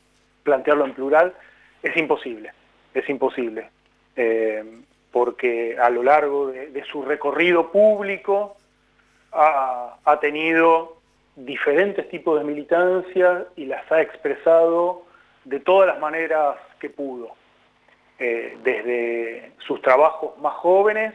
[0.42, 1.34] plantearlo en plural,
[1.82, 2.52] es imposible,
[2.94, 3.68] es imposible.
[4.16, 4.64] Eh,
[5.12, 8.56] porque a lo largo de, su recorrido público
[9.32, 10.98] ha, tenido
[11.36, 15.04] diferentes tipos de militancia y las ha expresado
[15.44, 17.32] de todas las maneras que pudo,
[18.18, 21.14] eh, desde sus trabajos más jóvenes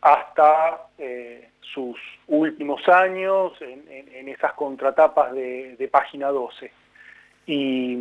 [0.00, 1.96] hasta eh, sus
[2.28, 6.72] últimos años en, esas contratapas de, página 12.
[7.46, 7.94] Y,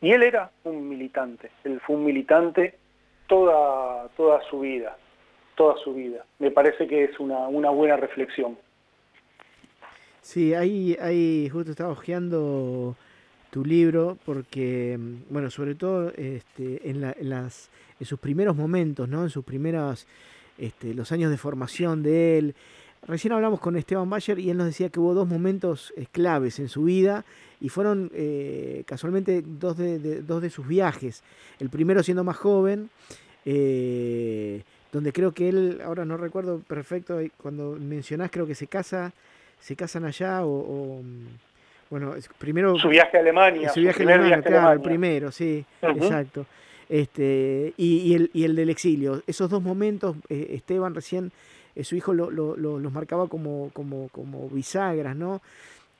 [0.00, 2.76] y, él era un militante, él fue un militante
[3.26, 4.96] toda, toda su vida
[5.56, 6.24] toda su vida.
[6.38, 8.56] Me parece que es una, una buena reflexión.
[10.20, 12.96] Sí, ahí, ahí justo estaba hojeando
[13.50, 14.98] tu libro porque,
[15.30, 19.22] bueno, sobre todo este, en, las, en sus primeros momentos, ¿no?
[19.22, 20.06] En sus primeros,
[20.58, 22.54] este, los años de formación de él.
[23.06, 26.58] Recién hablamos con Esteban Bayer y él nos decía que hubo dos momentos eh, claves
[26.58, 27.24] en su vida
[27.60, 31.22] y fueron eh, casualmente dos de, dos de sus viajes.
[31.60, 32.90] El primero siendo más joven,
[33.44, 39.12] eh, donde creo que él, ahora no recuerdo perfecto, cuando mencionás creo que se casa,
[39.60, 41.26] se casan allá o, mm,
[41.90, 42.76] bueno, primero...
[42.78, 43.68] Su viaje a Alemania.
[43.70, 46.46] Su viaje a Alemania, claro, el primero, sí, exacto.
[46.88, 49.22] Este, y, el, y el del exilio.
[49.26, 51.32] Esos dos momentos, eh, Esteban recién,
[51.74, 55.42] eh, su hijo lo, lo, los marcaba como, como, como bisagras, ¿no?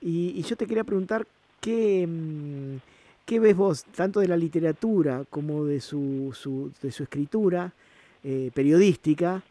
[0.01, 1.27] Y, yo te quería preguntar
[1.61, 2.77] qué, mm,
[3.25, 7.73] qué ves vos, tanto de la literatura como de su, su de su escritura,
[8.29, 9.45] eh, periodística,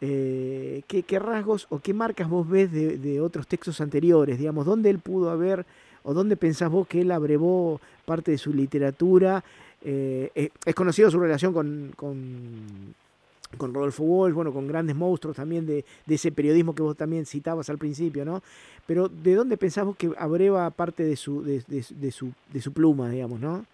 [0.00, 4.38] eh, ¿qué, rasgos o qué marcas vos ves de, otros textos anteriores?
[4.38, 5.66] Digamos, ¿dónde él pudo haber
[6.04, 9.42] o dónde pensás vos que él abrevó parte de su literatura?
[9.82, 15.84] Eh, es conocido su relación con, con, Rodolfo Walsh, bueno, con grandes monstruos también de,
[16.06, 18.44] ese periodismo que vos también citabas al principio, ¿no?
[18.86, 23.10] Pero ¿de dónde pensás vos que abreva parte de su, de su, de su pluma,
[23.10, 23.66] digamos, ¿no?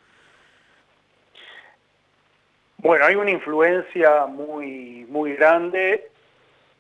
[2.79, 6.11] Bueno, hay una influencia muy, muy grande,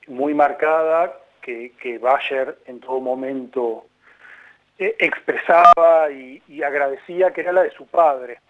[0.06, 3.86] muy marcada, que, que Bayer en todo momento
[4.78, 8.40] eh, expresaba y, agradecía, que era la de su padre.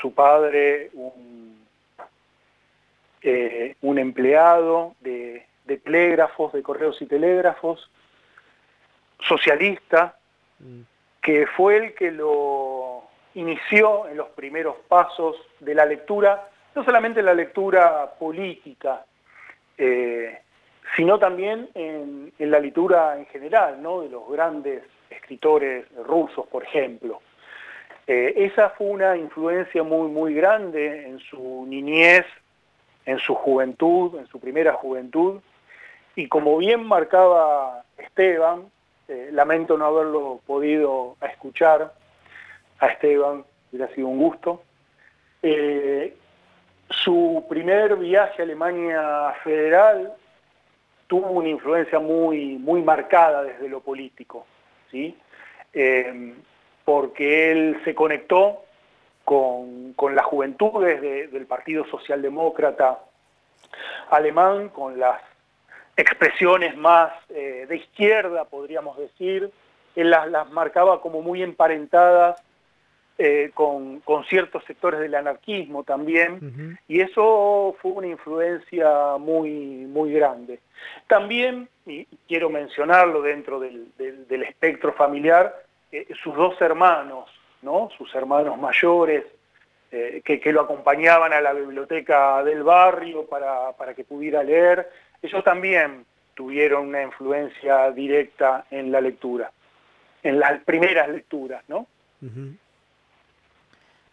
[0.00, 1.66] Su padre, un,
[3.22, 7.90] eh, un empleado de, de telégrafos, de correos y telégrafos,
[9.20, 10.18] socialista,
[10.58, 10.80] mm.
[11.22, 13.07] que fue el que lo
[13.38, 19.04] inició en los primeros pasos de la lectura, no solamente la lectura política,
[19.76, 20.40] eh,
[20.96, 24.00] sino también en, la lectura en general, ¿no?
[24.00, 27.20] de los grandes escritores rusos, por ejemplo.
[28.06, 32.24] Eh, esa fue una influencia muy, muy grande en su niñez,
[33.06, 35.40] en su juventud, en su primera juventud,
[36.16, 38.70] y como bien marcaba Esteban,
[39.06, 41.92] eh, lamento no haberlo podido escuchar,
[42.80, 44.62] a Esteban, hubiera sido un gusto.
[45.42, 46.16] Eh,
[46.90, 50.12] su primer viaje a Alemania federal
[51.06, 54.46] tuvo una influencia muy, muy marcada desde lo político,
[54.90, 55.16] ¿sí?
[55.72, 56.34] Eh,
[56.84, 58.64] porque él se conectó
[59.24, 62.98] con, las juventudes del Partido Socialdemócrata
[64.10, 65.20] alemán con las
[65.96, 69.50] expresiones más eh, de izquierda, podríamos decir,
[69.96, 72.42] él las, marcaba como muy emparentadas
[73.18, 80.60] eh, con, ciertos sectores del anarquismo también, y eso fue una influencia muy, muy grande.
[81.06, 83.92] También, y quiero mencionarlo dentro del,
[84.46, 85.54] espectro familiar,
[85.90, 87.28] eh, sus dos hermanos,
[87.62, 87.90] ¿no?
[87.96, 89.24] sus hermanos mayores,
[89.90, 94.86] que, que, lo acompañaban a la biblioteca del barrio para, para que pudiera leer,
[95.22, 96.04] ellos también
[96.38, 99.50] tuvieron una influencia directa en la lectura,
[100.22, 101.88] en las primeras lecturas, ¿no?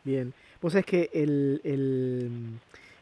[0.05, 2.59] Bien, vos sabés que el,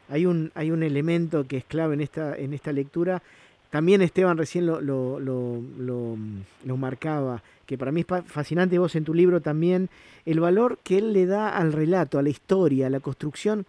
[0.08, 3.22] hay, un, hay un elemento que es clave en esta, en esta lectura,
[3.68, 9.12] también Esteban recién lo, lo, lo, marcaba, que para mí es fascinante, vos en tu
[9.12, 9.90] libro también,
[10.24, 13.66] el valor que él le da al relato, a la historia, a la construcción,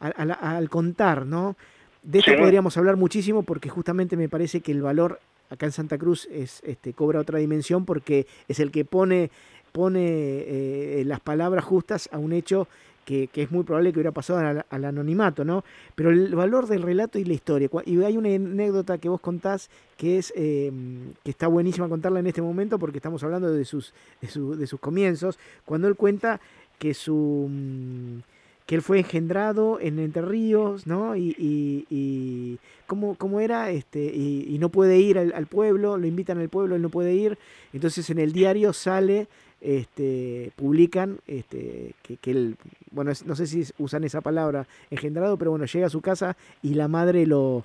[0.00, 1.56] al contar, ¿no?
[2.02, 5.20] De esto podríamos hablar muchísimo porque justamente me parece que el valor
[5.50, 9.30] acá en Santa Cruz es, este, cobra otra dimensión porque es el que pone,
[9.78, 12.66] pone eh, las palabras justas a un hecho
[13.04, 15.62] que, es muy probable que hubiera pasado al, anonimato, ¿no?
[15.94, 17.70] Pero el valor del relato y la historia.
[17.86, 22.26] Y hay una anécdota que vos contás que es em, que está buenísima contarla en
[22.26, 25.38] este momento porque estamos hablando de sus, de, sus comienzos.
[25.64, 26.40] Cuando él cuenta
[26.80, 28.18] que su mm,
[28.66, 31.16] que él fue engendrado en Entre Ríos, ¿no?
[31.16, 36.50] Y, y, ¿cómo, cómo, era, este, y, no puede ir al, pueblo, lo invitan al
[36.50, 37.38] pueblo, él no puede ir,
[37.72, 39.26] entonces en el diario sale,
[39.60, 42.56] este, publican, este, que, que él,
[42.90, 46.74] bueno, no sé si usan esa palabra, engendrado, pero bueno, llega a su casa y
[46.74, 47.64] la madre lo,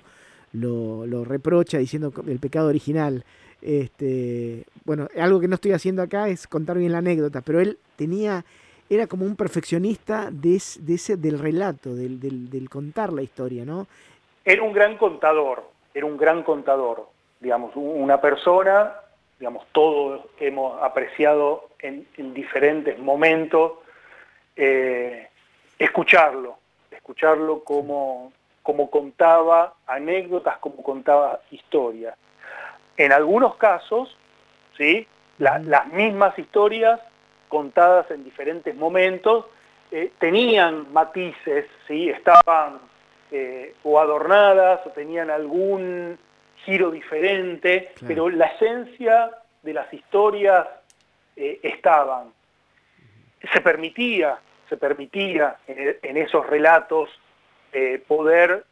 [0.54, 3.24] lo, reprocha diciendo el pecado original.
[3.60, 7.78] Este, bueno, algo que no estoy haciendo acá es contar bien la anécdota, pero él
[7.96, 8.44] tenía
[8.90, 13.86] era como un perfeccionista de, ese, del relato, del, contar la historia, ¿no?
[14.44, 15.64] Era un gran contador,
[15.94, 17.08] era un gran contador,
[17.40, 18.92] digamos, una persona,
[19.38, 23.72] digamos, todos hemos apreciado en, diferentes momentos
[24.56, 25.28] eh,
[25.78, 26.58] escucharlo,
[26.90, 28.32] escucharlo como,
[28.62, 32.16] como contaba anécdotas, como contaba historias.
[32.96, 34.16] En algunos casos,
[34.76, 35.06] ¿sí?
[35.38, 37.00] las mismas historias
[37.48, 39.46] contadas en diferentes momentos,
[39.90, 42.10] eh, tenían matices, ¿sí?
[42.10, 42.80] estaban
[43.30, 46.18] eh, o adornadas o tenían algún
[46.64, 49.30] giro diferente, pero la esencia
[49.62, 50.66] de las historias
[51.36, 52.32] eh, estaban.
[53.52, 54.38] Se permitía,
[54.68, 57.10] se permitía en, esos relatos
[58.06, 58.64] poder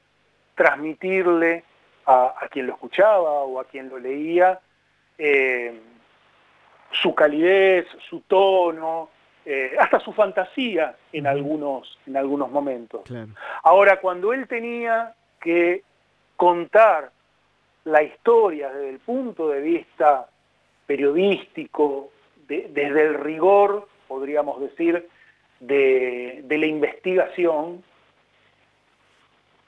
[0.54, 1.64] transmitirle
[2.06, 4.60] a, a, quien lo escuchaba o a quien lo leía
[6.92, 9.10] su calidez, su tono,
[9.44, 13.02] eh, hasta su fantasía en, algunos, en algunos momentos.
[13.62, 15.82] Ahora, cuando él tenía que
[16.36, 17.10] contar
[17.84, 20.28] la historia desde el punto de vista
[20.86, 22.10] periodístico,
[22.46, 25.08] desde el rigor, podríamos decir,
[25.60, 27.82] de, de la investigación,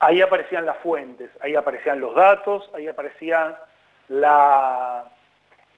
[0.00, 3.56] ahí aparecían las fuentes, ahí aparecían los datos, ahí aparecían
[4.08, 5.10] la,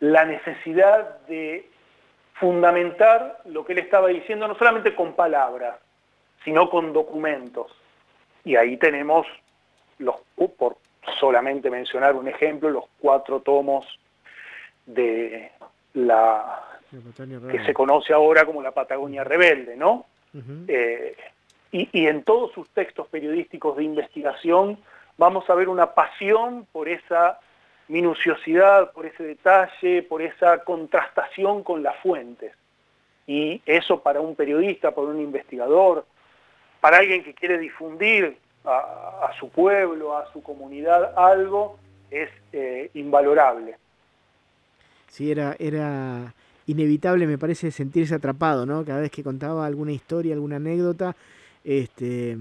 [0.01, 1.68] la necesidad de
[2.34, 5.76] fundamentar lo que él estaba diciendo, no solamente con palabras,
[6.45, 7.72] sino con documentos.
[8.45, 9.26] Y ahí tenemos,
[9.99, 10.16] los,
[10.59, 10.76] por
[11.18, 13.86] solamente mencionar un ejemplo, los cuatro tomos
[14.86, 15.50] de
[15.94, 16.62] la
[17.50, 20.07] que se conoce ahora como la Patagonia Rebelde, ¿no?
[20.68, 21.16] Eh,
[21.72, 24.78] y, y en todos sus textos periodísticos de investigación
[25.16, 27.40] vamos a ver una pasión por esa
[27.88, 32.52] minuciosidad, por ese detalle, por esa contrastación con las fuentes.
[33.26, 36.04] Y eso para un periodista, para un investigador,
[36.80, 38.36] para alguien que quiere difundir
[38.66, 41.78] a, su pueblo, a su comunidad algo,
[42.10, 43.76] es eh, invalorable.
[45.08, 46.34] Sí, era, era
[46.66, 48.84] inevitable, me parece, sentirse atrapado, ¿no?
[48.84, 51.14] Cada vez que contaba alguna historia, alguna anécdota,
[51.64, 52.36] este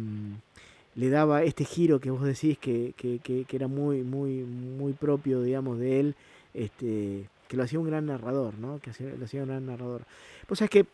[0.95, 5.41] le daba este giro que vos decís que, que, que, era muy, muy, muy propio,
[5.41, 6.15] digamos, de él,
[6.53, 8.79] este, que lo hacía un gran narrador, ¿no?
[8.79, 10.03] Que lo hacía un gran narrador.
[10.47, 10.85] Pues es que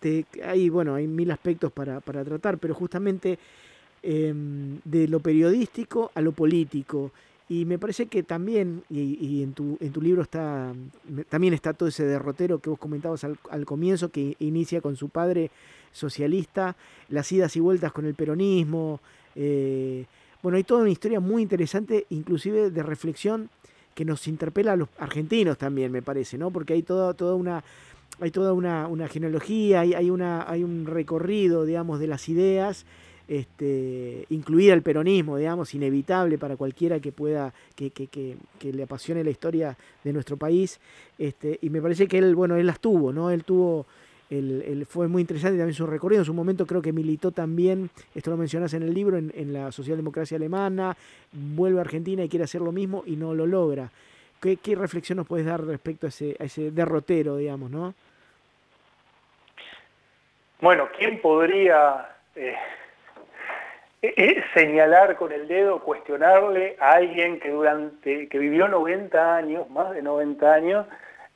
[0.00, 3.38] te, hay, bueno, hay mil aspectos para, para tratar, pero justamente
[4.04, 7.10] em, de lo periodístico a lo político.
[7.48, 10.72] Y me parece que también, y, y, en, tu, en tu libro está,
[11.28, 15.50] también está todo ese derrotero que vos comentabas al, comienzo, que inicia con su padre
[15.92, 16.76] socialista,
[17.08, 19.00] las idas y vueltas con el peronismo,
[19.36, 20.06] eh,
[20.42, 23.48] bueno, hay toda una historia muy interesante, inclusive de reflexión,
[23.94, 26.50] que nos interpela a los argentinos también, me parece, ¿no?
[26.50, 27.64] Porque hay toda, toda una
[28.20, 32.84] hay toda una, genealogía, hay, hay, una, hay un recorrido, digamos, de las ideas
[33.28, 39.24] este, incluir al peronismo, digamos, inevitable para cualquiera que pueda, que, que, que, le apasione
[39.24, 40.80] la historia de nuestro país.
[41.18, 43.30] Este, y me parece que él, bueno, él las tuvo, ¿no?
[43.30, 43.86] Él tuvo,
[44.30, 46.22] él, fue muy interesante también su recorrido.
[46.22, 49.52] En su momento creo que militó también, esto lo mencionas en el libro, en, en
[49.52, 50.96] la socialdemocracia alemana,
[51.32, 53.90] vuelve a Argentina y quiere hacer lo mismo y no lo logra.
[54.40, 57.94] ¿Qué, qué reflexión nos puedes dar respecto a ese, a ese derrotero, digamos, no?
[60.60, 62.54] Bueno, ¿quién podría eh,
[64.16, 69.92] eh, señalar con el dedo, cuestionarle a alguien que durante que vivió 90 años, más
[69.92, 70.86] de 90 años,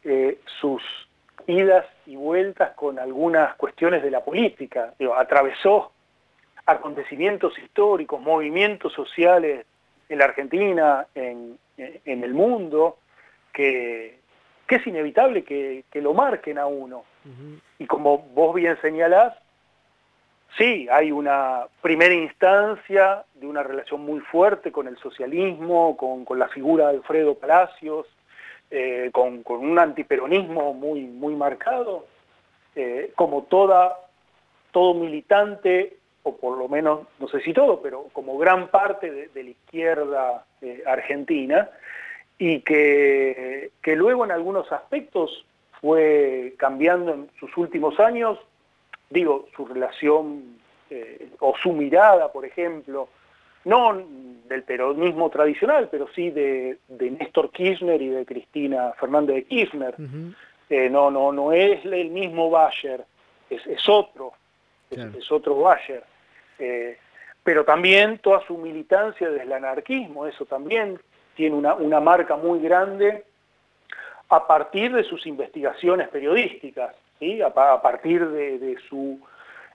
[0.05, 0.83] eh, sus
[1.47, 4.93] idas y vueltas con algunas cuestiones de la política.
[4.99, 5.93] Digo, atravesó
[6.66, 9.64] acontecimientos históricos, movimientos sociales
[10.09, 12.99] en la Argentina, en, en el mundo,
[13.53, 14.19] que,
[14.66, 17.05] que es inevitable que, que, lo marquen a uno.
[17.25, 17.61] Uh -huh.
[17.79, 19.35] Y como vos bien señalás,
[20.57, 26.49] sí, hay una primera instancia de una relación muy fuerte con el socialismo, con, la
[26.49, 28.07] figura de Alfredo Palacios,
[28.70, 32.07] eh, con, un antiperonismo muy, marcado,
[32.74, 33.99] eh, como toda,
[34.72, 39.42] todo militante, o por lo menos, no sé si todo, pero como gran parte de,
[39.42, 41.70] la izquierda eh, argentina,
[42.40, 45.44] y que luego en algunos aspectos
[45.80, 48.38] fue cambiando en sus últimos años,
[49.11, 50.59] digo, su relación
[50.91, 53.09] eh, o su mirada, por ejemplo,
[53.65, 54.03] no
[54.49, 59.95] del peronismo tradicional, pero sí de, de Néstor Kirchner y de Cristina Fernández de Kirchner.
[59.99, 60.35] Uh -huh.
[60.71, 63.05] eh, no, no, no es el mismo Bayer,
[63.51, 64.33] es, es otro,
[64.89, 65.11] claro.
[65.11, 66.03] es, es, otro Bayer.
[66.59, 66.99] Eh,
[67.43, 70.99] pero también toda su militancia desde el anarquismo, eso también
[71.35, 73.25] tiene una, una marca muy grande
[74.29, 77.41] a partir de sus investigaciones periodísticas, ¿sí?
[77.43, 79.21] a, a partir de, de su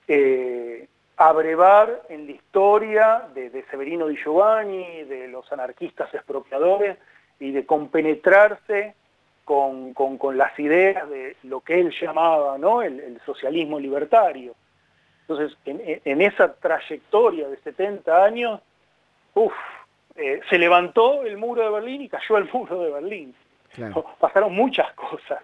[0.07, 0.87] eh,
[1.17, 6.97] abrevar en la historia de, de, Severino Di Giovanni, de los anarquistas expropiadores
[7.39, 8.95] y de compenetrarse
[9.45, 12.81] con, con, con las ideas de lo que él llamaba ¿no?
[12.81, 14.55] el, el socialismo libertario.
[15.21, 18.61] Entonces, en, en, esa trayectoria de 70 años,
[19.33, 19.53] uf,
[20.15, 23.35] eh, se levantó el muro de Berlín y cayó el muro de Berlín.
[23.73, 24.05] Claro.
[24.19, 25.41] Pasaron muchas cosas.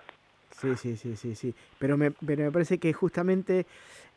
[0.61, 1.53] Sí, sí, sí, sí, sí.
[1.77, 3.65] Pero me, pero me parece que justamente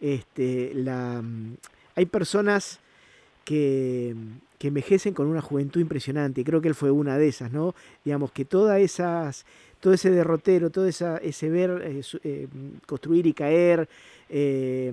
[0.01, 1.23] este, la,
[1.95, 2.81] hay personas
[3.45, 4.15] que,
[4.59, 6.45] que, envejecen con una juventud impresionante.
[6.45, 7.75] Creo que él fue una de esas, ¿no?
[8.05, 9.47] Digamos que todas esas,
[9.81, 12.49] todo ese derrotero, todo esa, ese ver eh, eh,
[12.87, 13.89] construir y caer,
[14.29, 14.93] eh,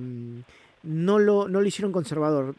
[0.83, 2.55] no, lo, no lo hicieron conservador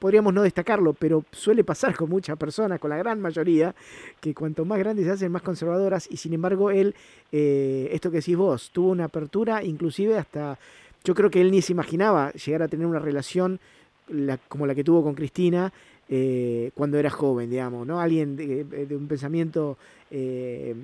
[0.00, 3.74] podríamos no destacarlo, pero suele pasar con muchas personas, con la gran mayoría,
[4.20, 6.94] que cuanto más grandes se hacen, más conservadoras, y sin embargo él,
[7.30, 10.58] eh, esto que decís vos, tuvo una apertura, inclusive hasta,
[11.04, 13.60] yo creo que él ni se imaginaba llegar a tener una relación
[14.08, 15.70] la, como la que tuvo con Cristina,
[16.08, 18.00] eh, cuando era joven, digamos, ¿no?
[18.00, 19.78] Alguien de, de un pensamiento
[20.10, 20.74] eh,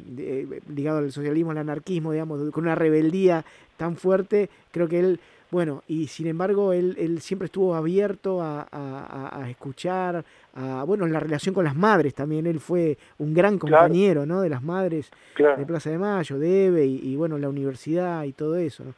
[0.72, 3.44] ligado al socialismo, al anarquismo, digamos, con una rebeldía
[3.76, 8.66] tan fuerte, creo que él bueno, y sin embargo, él, él siempre estuvo abierto a,
[8.70, 10.24] a, a, escuchar,
[10.54, 14.26] a, bueno, en la relación con las madres también, él fue un gran compañero, claro.
[14.26, 14.40] ¿no?
[14.40, 15.56] De las madres claro.
[15.56, 18.94] de Plaza de Mayo, de EVE, y, y, bueno, la universidad y todo eso, ¿no?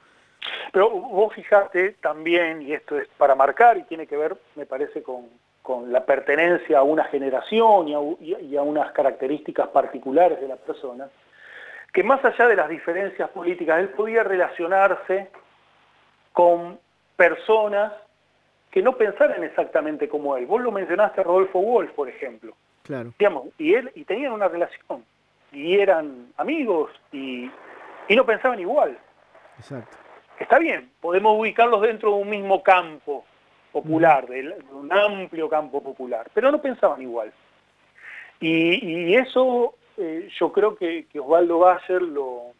[0.72, 5.02] Pero vos fijate también, y esto es para marcar y tiene que ver, me parece,
[5.02, 5.26] con,
[5.62, 10.56] con la pertenencia a una generación y a, y a unas características particulares de la
[10.56, 11.08] persona,
[11.92, 15.28] que más allá de las diferencias políticas, él podía relacionarse
[16.38, 16.78] con
[17.16, 17.92] personas
[18.70, 20.46] que no pensaran exactamente como él.
[20.46, 22.54] Vos lo mencionaste a Rodolfo Wolf, por ejemplo.
[22.84, 23.12] Claro.
[23.18, 25.04] Digamos, y él y tenían una relación
[25.50, 27.50] y eran amigos y,
[28.06, 28.96] y no pensaban igual.
[29.58, 29.96] Exacto.
[30.38, 33.24] Está bien, podemos ubicarlos dentro de un mismo campo
[33.72, 37.32] popular, de, de un amplio campo popular, pero no pensaban igual.
[38.38, 42.52] Y, y eso eh, yo creo que, que Osvaldo Bayer lo,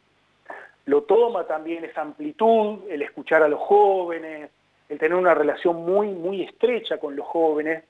[0.89, 4.49] lo toma también esa amplitud, el escuchar a los jóvenes,
[4.89, 7.85] el tener una relación muy, muy estrecha con los jóvenes.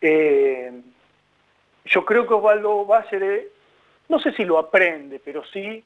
[0.00, 0.72] Eh,
[1.84, 3.48] yo creo que Osvaldo Bayer,
[4.08, 5.84] no sé si lo aprende, pero sí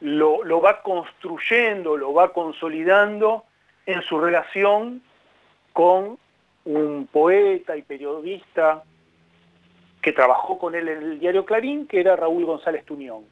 [0.00, 3.44] lo, lo, va construyendo, lo va consolidando
[3.84, 5.02] en su relación
[5.74, 6.18] con
[6.64, 8.82] un poeta y periodista
[10.00, 13.24] que trabajó con él en el diario Clarín, que era Raúl González Tuñón.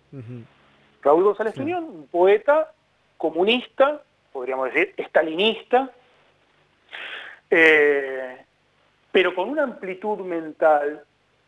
[1.02, 1.60] Raúl González sí.
[1.60, 2.72] Tuñón, un poeta
[3.16, 5.90] comunista, podríamos decir, estalinista,
[7.50, 8.44] eh,
[9.10, 11.04] pero con una amplitud mental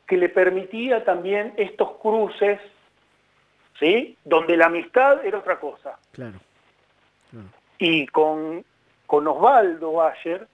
[0.06, 2.60] que le permitía también estos cruces,
[3.78, 4.16] ¿sí?
[4.24, 5.98] Donde la amistad era otra cosa.
[6.12, 6.38] Claro.
[7.30, 7.46] claro.
[7.78, 8.64] Y con,
[9.06, 10.48] con Osvaldo Bayer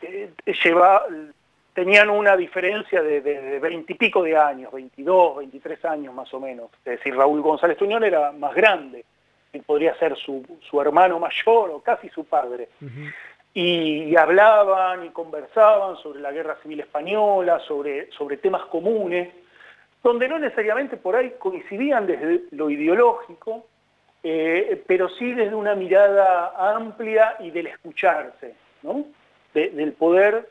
[0.00, 0.32] eh,
[0.64, 1.04] lleva,
[1.74, 6.70] tenían una diferencia de veintipico de, años, 22, 23 años más o menos.
[6.84, 9.04] Es decir, Raúl González Tuñón era más grande,
[9.66, 12.68] podría ser su, su hermano mayor o casi su padre.
[13.52, 19.32] y, hablaban y conversaban sobre la guerra civil española, sobre, sobre temas comunes,
[20.02, 23.66] donde no necesariamente por ahí coincidían desde lo ideológico,
[24.22, 29.04] eh, pero sí desde una mirada amplia y del escucharse, ¿no?
[29.52, 30.48] del poder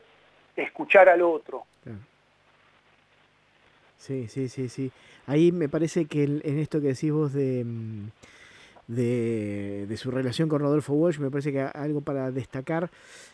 [0.56, 1.64] escuchar al otro.
[3.98, 4.92] Sí, sí, sí, sí.
[5.26, 8.08] Ahí me parece que en esto que decís vos de, mm,
[8.88, 12.90] de, de, su relación con Rodolfo Walsh, me parece que algo para destacar,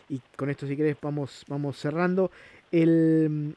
[0.07, 2.31] y con esto si querés vamos, vamos cerrando,
[2.71, 3.49] el, mm,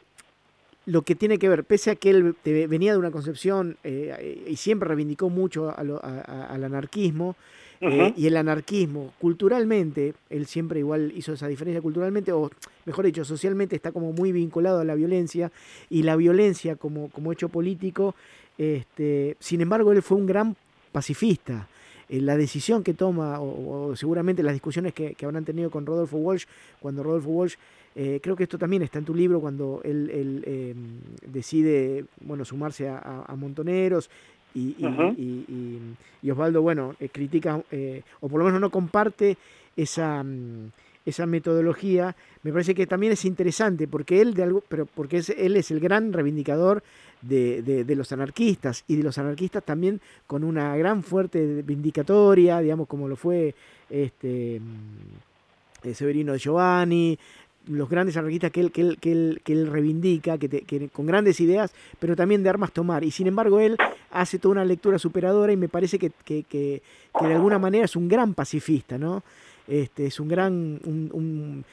[0.87, 4.57] lo que tiene que ver, pese a que él venía de una concepción eh, y
[4.57, 7.37] siempre reivindicó mucho al anarquismo,
[7.81, 12.51] eh, y el anarquismo, culturalmente, él siempre igual hizo esa diferencia culturalmente, o
[12.85, 15.51] mejor dicho, socialmente está como muy vinculado a la violencia,
[15.91, 18.15] y la violencia como, como hecho político,
[18.59, 20.57] este, sin embargo, él fue un gran
[20.93, 21.69] pacifista.
[22.09, 26.45] Eh, la decisión que toma, o, seguramente las discusiones que, habrán tenido con Rodolfo Walsh,
[26.81, 27.55] cuando Rodolfo Walsh,
[27.97, 32.89] eh, creo que esto también está en tu libro, cuando él, em, decide bueno, sumarse
[32.89, 34.11] a Montoneros
[34.55, 39.37] y, y, Osvaldo, bueno, eh, critica, eh, o por lo menos no comparte
[39.77, 40.71] esa, mm,
[41.05, 45.31] esa metodología, me parece que también es interesante, porque él, de algo, pero porque es,
[45.31, 46.83] él es el gran reivindicador
[47.21, 52.87] de, de, los anarquistas, y de los anarquistas también con una gran fuerte vindicatoria, digamos,
[52.87, 53.55] como lo fue
[53.91, 57.19] este mm, eh, Severino de Giovanni,
[57.67, 61.41] los grandes anarquistas que él, que él, que él, que él reivindica, que, con grandes
[61.41, 63.05] ideas, pero también de armas tomar.
[63.05, 63.77] Y sin embargo él
[64.11, 66.83] hace toda una lectura superadora y me parece que, que
[67.21, 69.23] de alguna manera es un gran pacifista, ¿no?
[69.67, 70.81] Este, es un gran...
[70.85, 71.65] Un,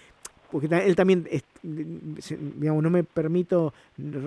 [0.52, 1.26] porque él también,
[1.64, 3.74] digamos, no me permito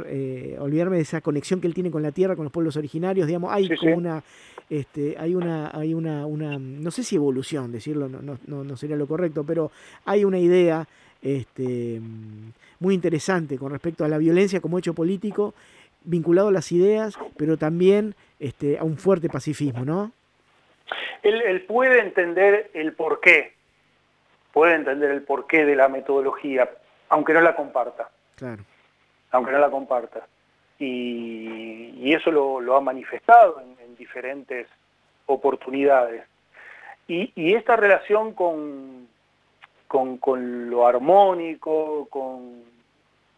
[0.06, 3.26] eh, olvidarme de esa conexión que él tiene con la tierra, con los pueblos originarios,
[3.26, 4.24] digamos, hay como una,
[4.70, 8.96] este, hay una, hay una, una, no sé si evolución, decirlo no, no, no sería
[8.96, 9.70] lo correcto, pero
[10.06, 10.88] hay una idea
[11.24, 12.00] este,
[12.78, 15.54] muy interesante con respecto a la violencia como hecho político,
[16.04, 20.12] vinculado a las ideas, pero también este, a un fuerte pacifismo, ¿no?
[21.22, 23.54] Él, puede entender el porqué,
[24.52, 26.68] puede entender el porqué de la metodología,
[27.08, 28.10] aunque no la comparta.
[28.36, 28.62] Claro.
[29.30, 30.26] Aunque no la comparta.
[30.78, 34.68] Y, eso lo, ha manifestado en, diferentes
[35.24, 36.24] oportunidades.
[37.08, 39.08] y, esta relación con,
[39.86, 42.64] con, lo armónico, con,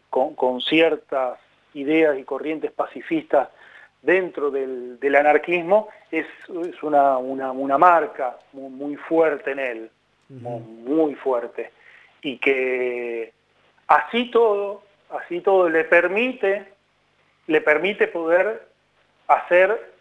[0.09, 1.39] con, ciertas
[1.73, 3.49] ideas y corrientes pacifistas
[4.01, 6.25] dentro del, anarquismo, es,
[6.65, 9.91] es una, una, marca muy, fuerte en él,
[10.29, 11.71] muy, fuerte,
[12.21, 13.33] y que
[13.87, 16.65] así todo, así todo le permite,
[17.47, 18.67] le permite poder
[19.27, 19.93] hacer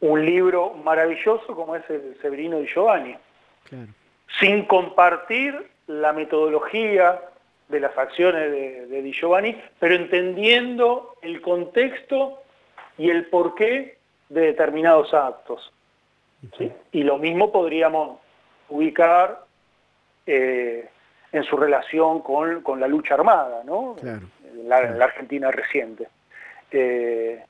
[0.00, 3.16] un libro maravilloso como es el Severino di Giovanni.
[3.64, 4.03] Claro
[4.40, 7.20] sin compartir la metodología
[7.68, 12.42] de las acciones de, Di Giovanni, pero entendiendo el contexto
[12.98, 13.98] y el porqué
[14.28, 15.72] de determinados actos.
[16.92, 18.18] Y lo mismo podríamos
[18.68, 19.44] ubicar
[20.26, 20.88] eh,
[21.32, 23.96] en su relación con, la lucha armada, ¿no?
[24.02, 26.08] en, la, Argentina reciente.
[26.70, 27.42] Eh,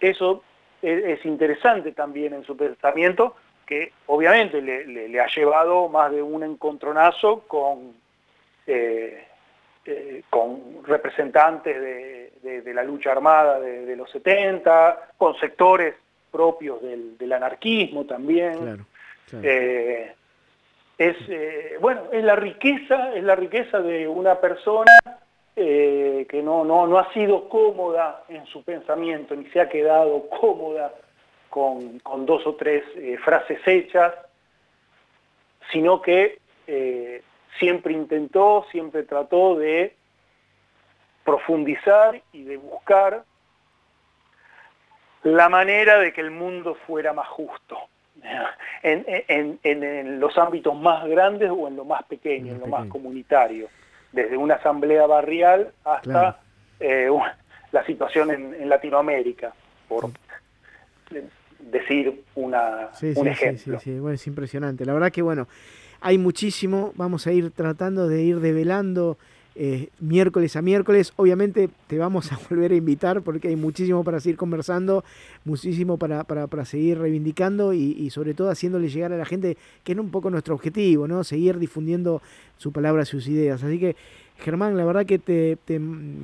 [0.00, 0.42] eso
[0.82, 3.36] es interesante también en su pensamiento,
[3.70, 7.94] que obviamente le, ha llevado más de un encontronazo con,
[8.66, 9.24] eh,
[9.86, 11.80] eh, con representantes
[12.42, 15.94] de, la lucha armada de, los 70, con sectores
[16.32, 18.84] propios del, anarquismo también.
[19.40, 20.14] Eh,
[20.98, 21.16] es
[21.80, 24.90] bueno, es la riqueza, es la riqueza de una persona
[25.54, 30.92] que no, no, no ha sido cómoda en su pensamiento, ni se ha quedado cómoda
[31.50, 34.14] con, dos o tres eh, frases hechas,
[35.70, 37.22] sino que eh,
[37.58, 39.94] siempre intentó, siempre trató de
[41.24, 43.24] profundizar y de buscar
[45.22, 47.76] la manera de que el mundo fuera más justo,
[48.82, 53.68] en, los ámbitos más grandes o en lo más pequeño, en lo más comunitario,
[54.12, 56.40] desde una asamblea barrial hasta
[56.78, 57.10] eh,
[57.72, 59.52] la situación en, Latinoamérica,
[59.88, 60.10] por,
[61.70, 63.78] decir una, un ejemplo.
[63.78, 64.84] Sí, sí, bueno, es impresionante.
[64.84, 65.48] La verdad que, bueno,
[66.00, 66.92] hay muchísimo.
[66.96, 69.18] Vamos a ir tratando de ir develando
[69.54, 71.12] eh, miércoles a miércoles.
[71.16, 75.04] Obviamente te vamos a volver a invitar porque hay muchísimo para seguir conversando,
[75.44, 79.56] muchísimo para, para, para seguir reivindicando y, y, sobre todo haciéndole llegar a la gente,
[79.84, 81.24] que es un poco nuestro objetivo, ¿no?
[81.24, 82.22] Seguir difundiendo
[82.56, 83.62] su palabra, sus ideas.
[83.62, 83.96] Así que
[84.40, 85.58] Germán, la verdad que te,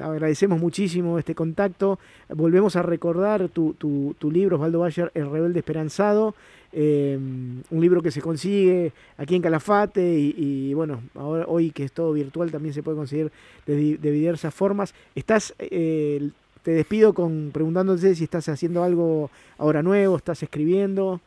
[0.02, 1.98] agradecemos muchísimo este contacto.
[2.28, 6.34] Volvemos a recordar tu, libro, Osvaldo Bayer, El Rebelde Esperanzado.
[6.72, 11.92] Eh, un libro que se consigue aquí en Calafate y, bueno, ahora hoy que es
[11.92, 13.30] todo virtual también se puede conseguir
[13.66, 14.94] de, de diversas formas.
[15.14, 16.30] Estás, eh,
[16.62, 21.20] te despido con preguntándote si estás haciendo algo ahora nuevo, estás escribiendo.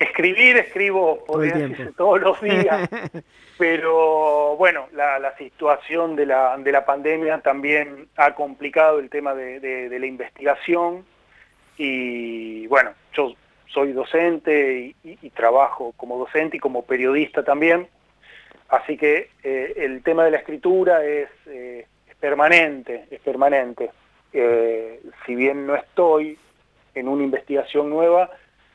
[0.00, 1.38] Escribir, escribo tiempo.
[1.38, 2.88] decirse todos los días,
[3.58, 9.34] pero bueno, la, la situación de la, de la pandemia también ha complicado el tema
[9.34, 11.04] de, de- de la investigación
[11.76, 13.34] y bueno, yo
[13.68, 17.86] soy docente y, y- y trabajo como docente y como periodista también,
[18.70, 23.90] así que eh, el tema de la escritura es, eh, es permanente, es permanente.
[24.32, 26.38] Eh, si bien no estoy
[26.94, 28.30] en una investigación nueva,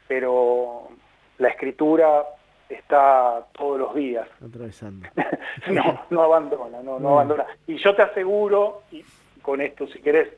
[0.08, 0.90] pero
[1.38, 2.24] la escritura
[2.70, 4.28] está todos los días.
[4.44, 5.08] Atravesando.
[5.68, 7.46] no, no abandona, no, no abandona.
[7.68, 9.06] Y yo te aseguro, y
[9.42, 10.30] con esto si querés,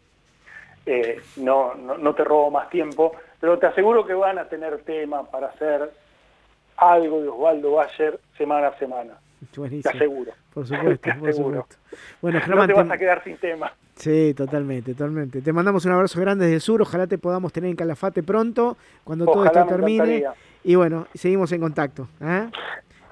[0.85, 4.79] eh, no, no, no te robo más tiempo, pero te aseguro que van a tener
[4.83, 5.91] tema para hacer
[6.77, 9.13] algo de Osvaldo Bayer semana a semana.
[9.51, 9.93] Te Buenísimo.
[9.95, 10.31] aseguro.
[10.53, 11.61] Por supuesto, Te por aseguro.
[11.67, 11.75] supuesto.
[12.21, 13.71] Bueno, No Germán, te te- vas a quedar sin tema.
[13.95, 15.41] Sí, totalmente, totalmente.
[15.41, 16.81] Te mandamos un abrazo grande desde el sur.
[16.83, 20.17] Ojalá te podamos tener en Calafate pronto, cuando todo esto termine.
[20.17, 20.33] encantaría.
[20.63, 22.07] Y bueno, seguimos en contacto.
[22.21, 22.47] ¿ah?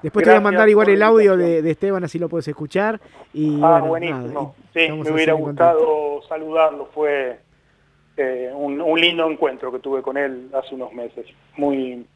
[0.02, 3.00] Después te voy a mandar igual el audio de, de Esteban, así lo puedes escuchar.
[3.32, 4.54] Y Ah, bueno, buenísimo.
[4.74, 6.86] nada, y sí, me hubiera gustado saludarlo.
[6.94, 7.40] Fue
[8.16, 11.26] eh, un, un lindo encuentro que tuve con él hace unos meses.
[11.56, 12.06] Muy,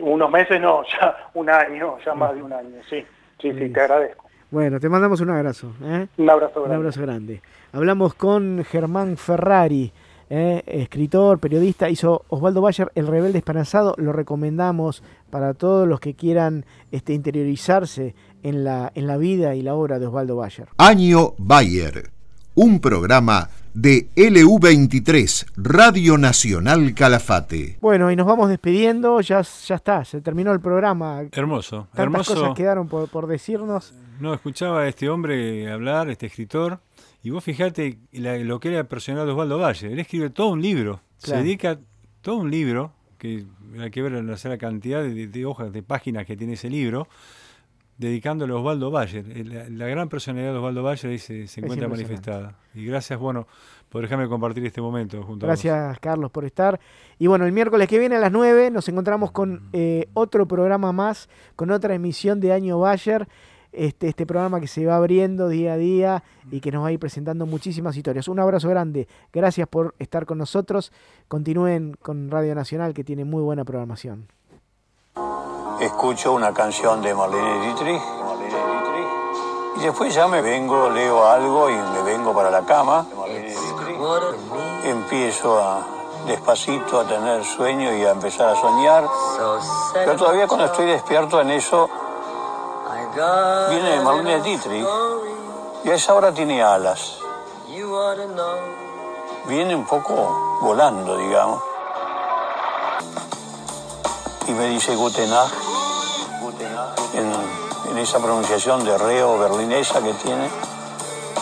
[0.00, 2.76] unos meses no, ya un año, ya más de un año.
[2.88, 3.04] Sí,
[3.40, 4.24] sí, sí, te agradezco.
[4.50, 5.72] Bueno, te mandamos un abrazo.
[5.82, 6.06] ¿eh?
[6.18, 6.76] Un abrazo Un grande.
[6.76, 7.42] abrazo grande.
[7.72, 9.92] Hablamos con Germán Ferrari,
[10.28, 11.88] eh, escritor, periodista.
[11.88, 13.94] Hizo Osvaldo Bayer, El Rebelde Esperanzado.
[13.98, 19.62] Lo recomendamos para todos los que quieran este, interiorizarse en la, en la vida y
[19.62, 20.68] la obra de Osvaldo Bayer.
[20.78, 22.10] Año Bayer,
[22.54, 27.76] un programa de LU23, Radio Nacional Calafate.
[27.82, 29.20] Bueno, y nos vamos despidiendo.
[29.20, 31.22] Ya, ya está, se terminó el programa.
[31.32, 32.34] Hermoso, Tantas hermoso.
[32.34, 33.92] cosas quedaron por, por decirnos.
[34.18, 36.80] No, escuchaba a este hombre hablar, este escritor,
[37.26, 39.92] y vos fijate la- lo que era el personal de Osvaldo Valle.
[39.92, 41.40] Él escribe todo un libro, Claro.
[41.40, 41.78] se dedica
[42.20, 43.44] todo un libro, que
[43.80, 47.08] hay que ver la cantidad de, de hojas, de páginas que tiene ese libro,
[47.98, 49.24] dedicándolo a Osvaldo Bayer.
[49.46, 52.54] La, la gran personalidad de Osvaldo Bayer ahí se, se encuentra manifestada.
[52.74, 53.46] Y gracias, bueno,
[53.88, 55.62] por dejarme compartir este momento junto a vos.
[55.64, 56.78] Gracias, Carlos, por estar.
[57.18, 60.92] Y bueno, el miércoles que viene a las 9 nos encontramos con eh, otro programa
[60.92, 63.26] más, con otra emisión de Año Bayer.
[63.76, 66.92] Este, este programa que se va abriendo día a día y que nos va a
[66.92, 68.26] ir presentando muchísimas historias.
[68.26, 69.06] Un abrazo grande.
[69.34, 70.92] Gracias por estar con nosotros.
[71.28, 74.28] Continúen con Radio Nacional que tiene muy buena programación.
[75.78, 78.00] Escucho una canción de Marlene Dietrich,
[79.76, 83.06] y después ya me vengo, leo algo y me vengo para la cama.
[83.14, 84.86] Marlene Dietrich.
[84.86, 85.86] Empiezo a
[86.26, 89.04] despacito a tener sueño y a empezar a soñar.
[89.92, 91.90] Pero todavía cuando estoy despierto en eso,
[93.70, 94.86] viene Marlene Dietrich
[95.84, 97.18] y a esa hora tiene alas.
[99.46, 101.62] Viene un poco volando, digamos.
[104.48, 105.54] Y me dice Guten Nacht,
[106.42, 107.32] Guten Nacht, en,
[107.90, 110.50] en esa pronunciación de reo berlinesa que tiene.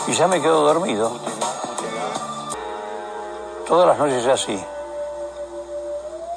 [0.07, 1.11] Y ya me quedo dormido.
[3.67, 4.63] Todas las noches es así.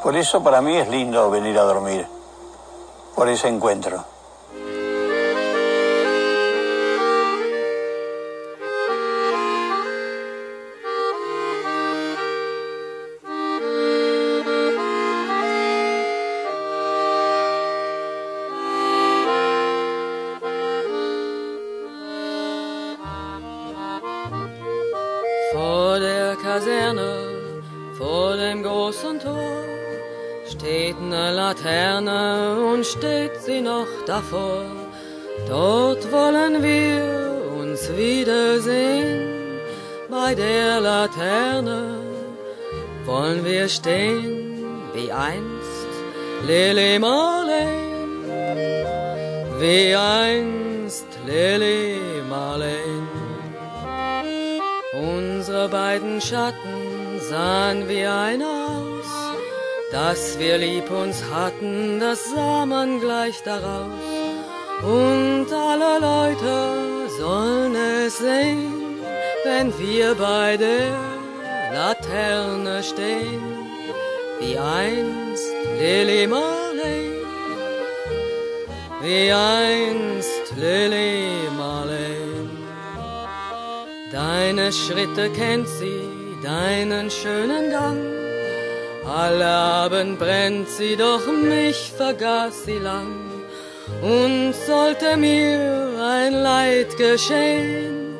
[0.03, 2.07] Por eso para mí es lindo venir a dormir.
[3.14, 4.17] Por ese encuentro.
[63.45, 63.93] Daraus.
[64.82, 69.01] Und alle Leute sollen es sehen,
[69.45, 70.91] wenn wir bei der
[71.72, 73.43] Laterne stehen,
[74.41, 77.11] wie einst Lily Marley,
[79.03, 82.49] wie einst Lily Marley.
[84.12, 86.01] Deine Schritte kennt sie,
[86.43, 88.01] deinen schönen Gang.
[89.05, 93.27] Alle Abend brennt sie, doch mich vergaß sie lang.
[94.03, 98.16] Und sollte mir ein Leid geschehen,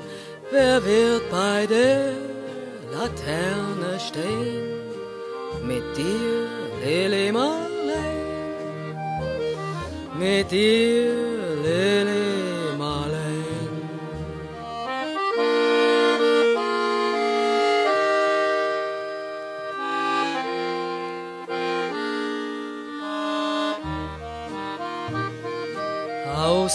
[0.51, 2.13] wer wird bei der
[2.93, 4.79] Laterne stehen?
[5.63, 6.49] Mit dir,
[6.85, 8.17] Lily Marley,
[10.19, 11.13] mit dir,
[11.65, 12.18] Lily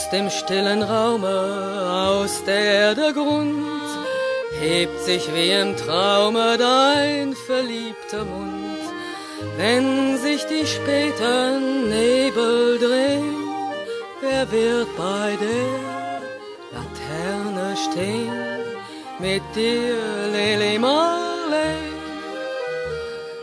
[0.03, 1.29] Aus dem stillen Raume,
[2.09, 3.63] aus der Erde Grund,
[4.59, 8.83] hebt sich wie im Traume dein verliebter Mund.
[9.55, 13.47] Wenn sich die späten Nebel drehen,
[14.19, 15.71] wer wird bei der
[16.73, 18.33] Laterne stehen?
[19.19, 19.95] Mit dir,
[20.33, 21.77] Lily Marley,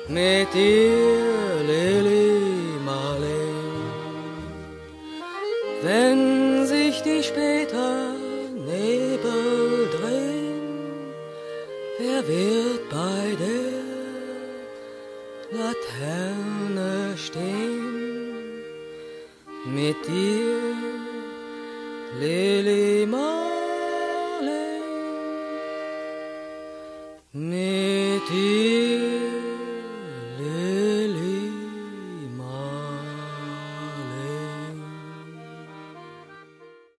[0.08, 1.29] mit dir,
[12.30, 13.80] wird bei der
[15.58, 18.62] Laterne stehen?
[19.66, 20.60] Mit dir,
[22.20, 24.80] Lily Marley,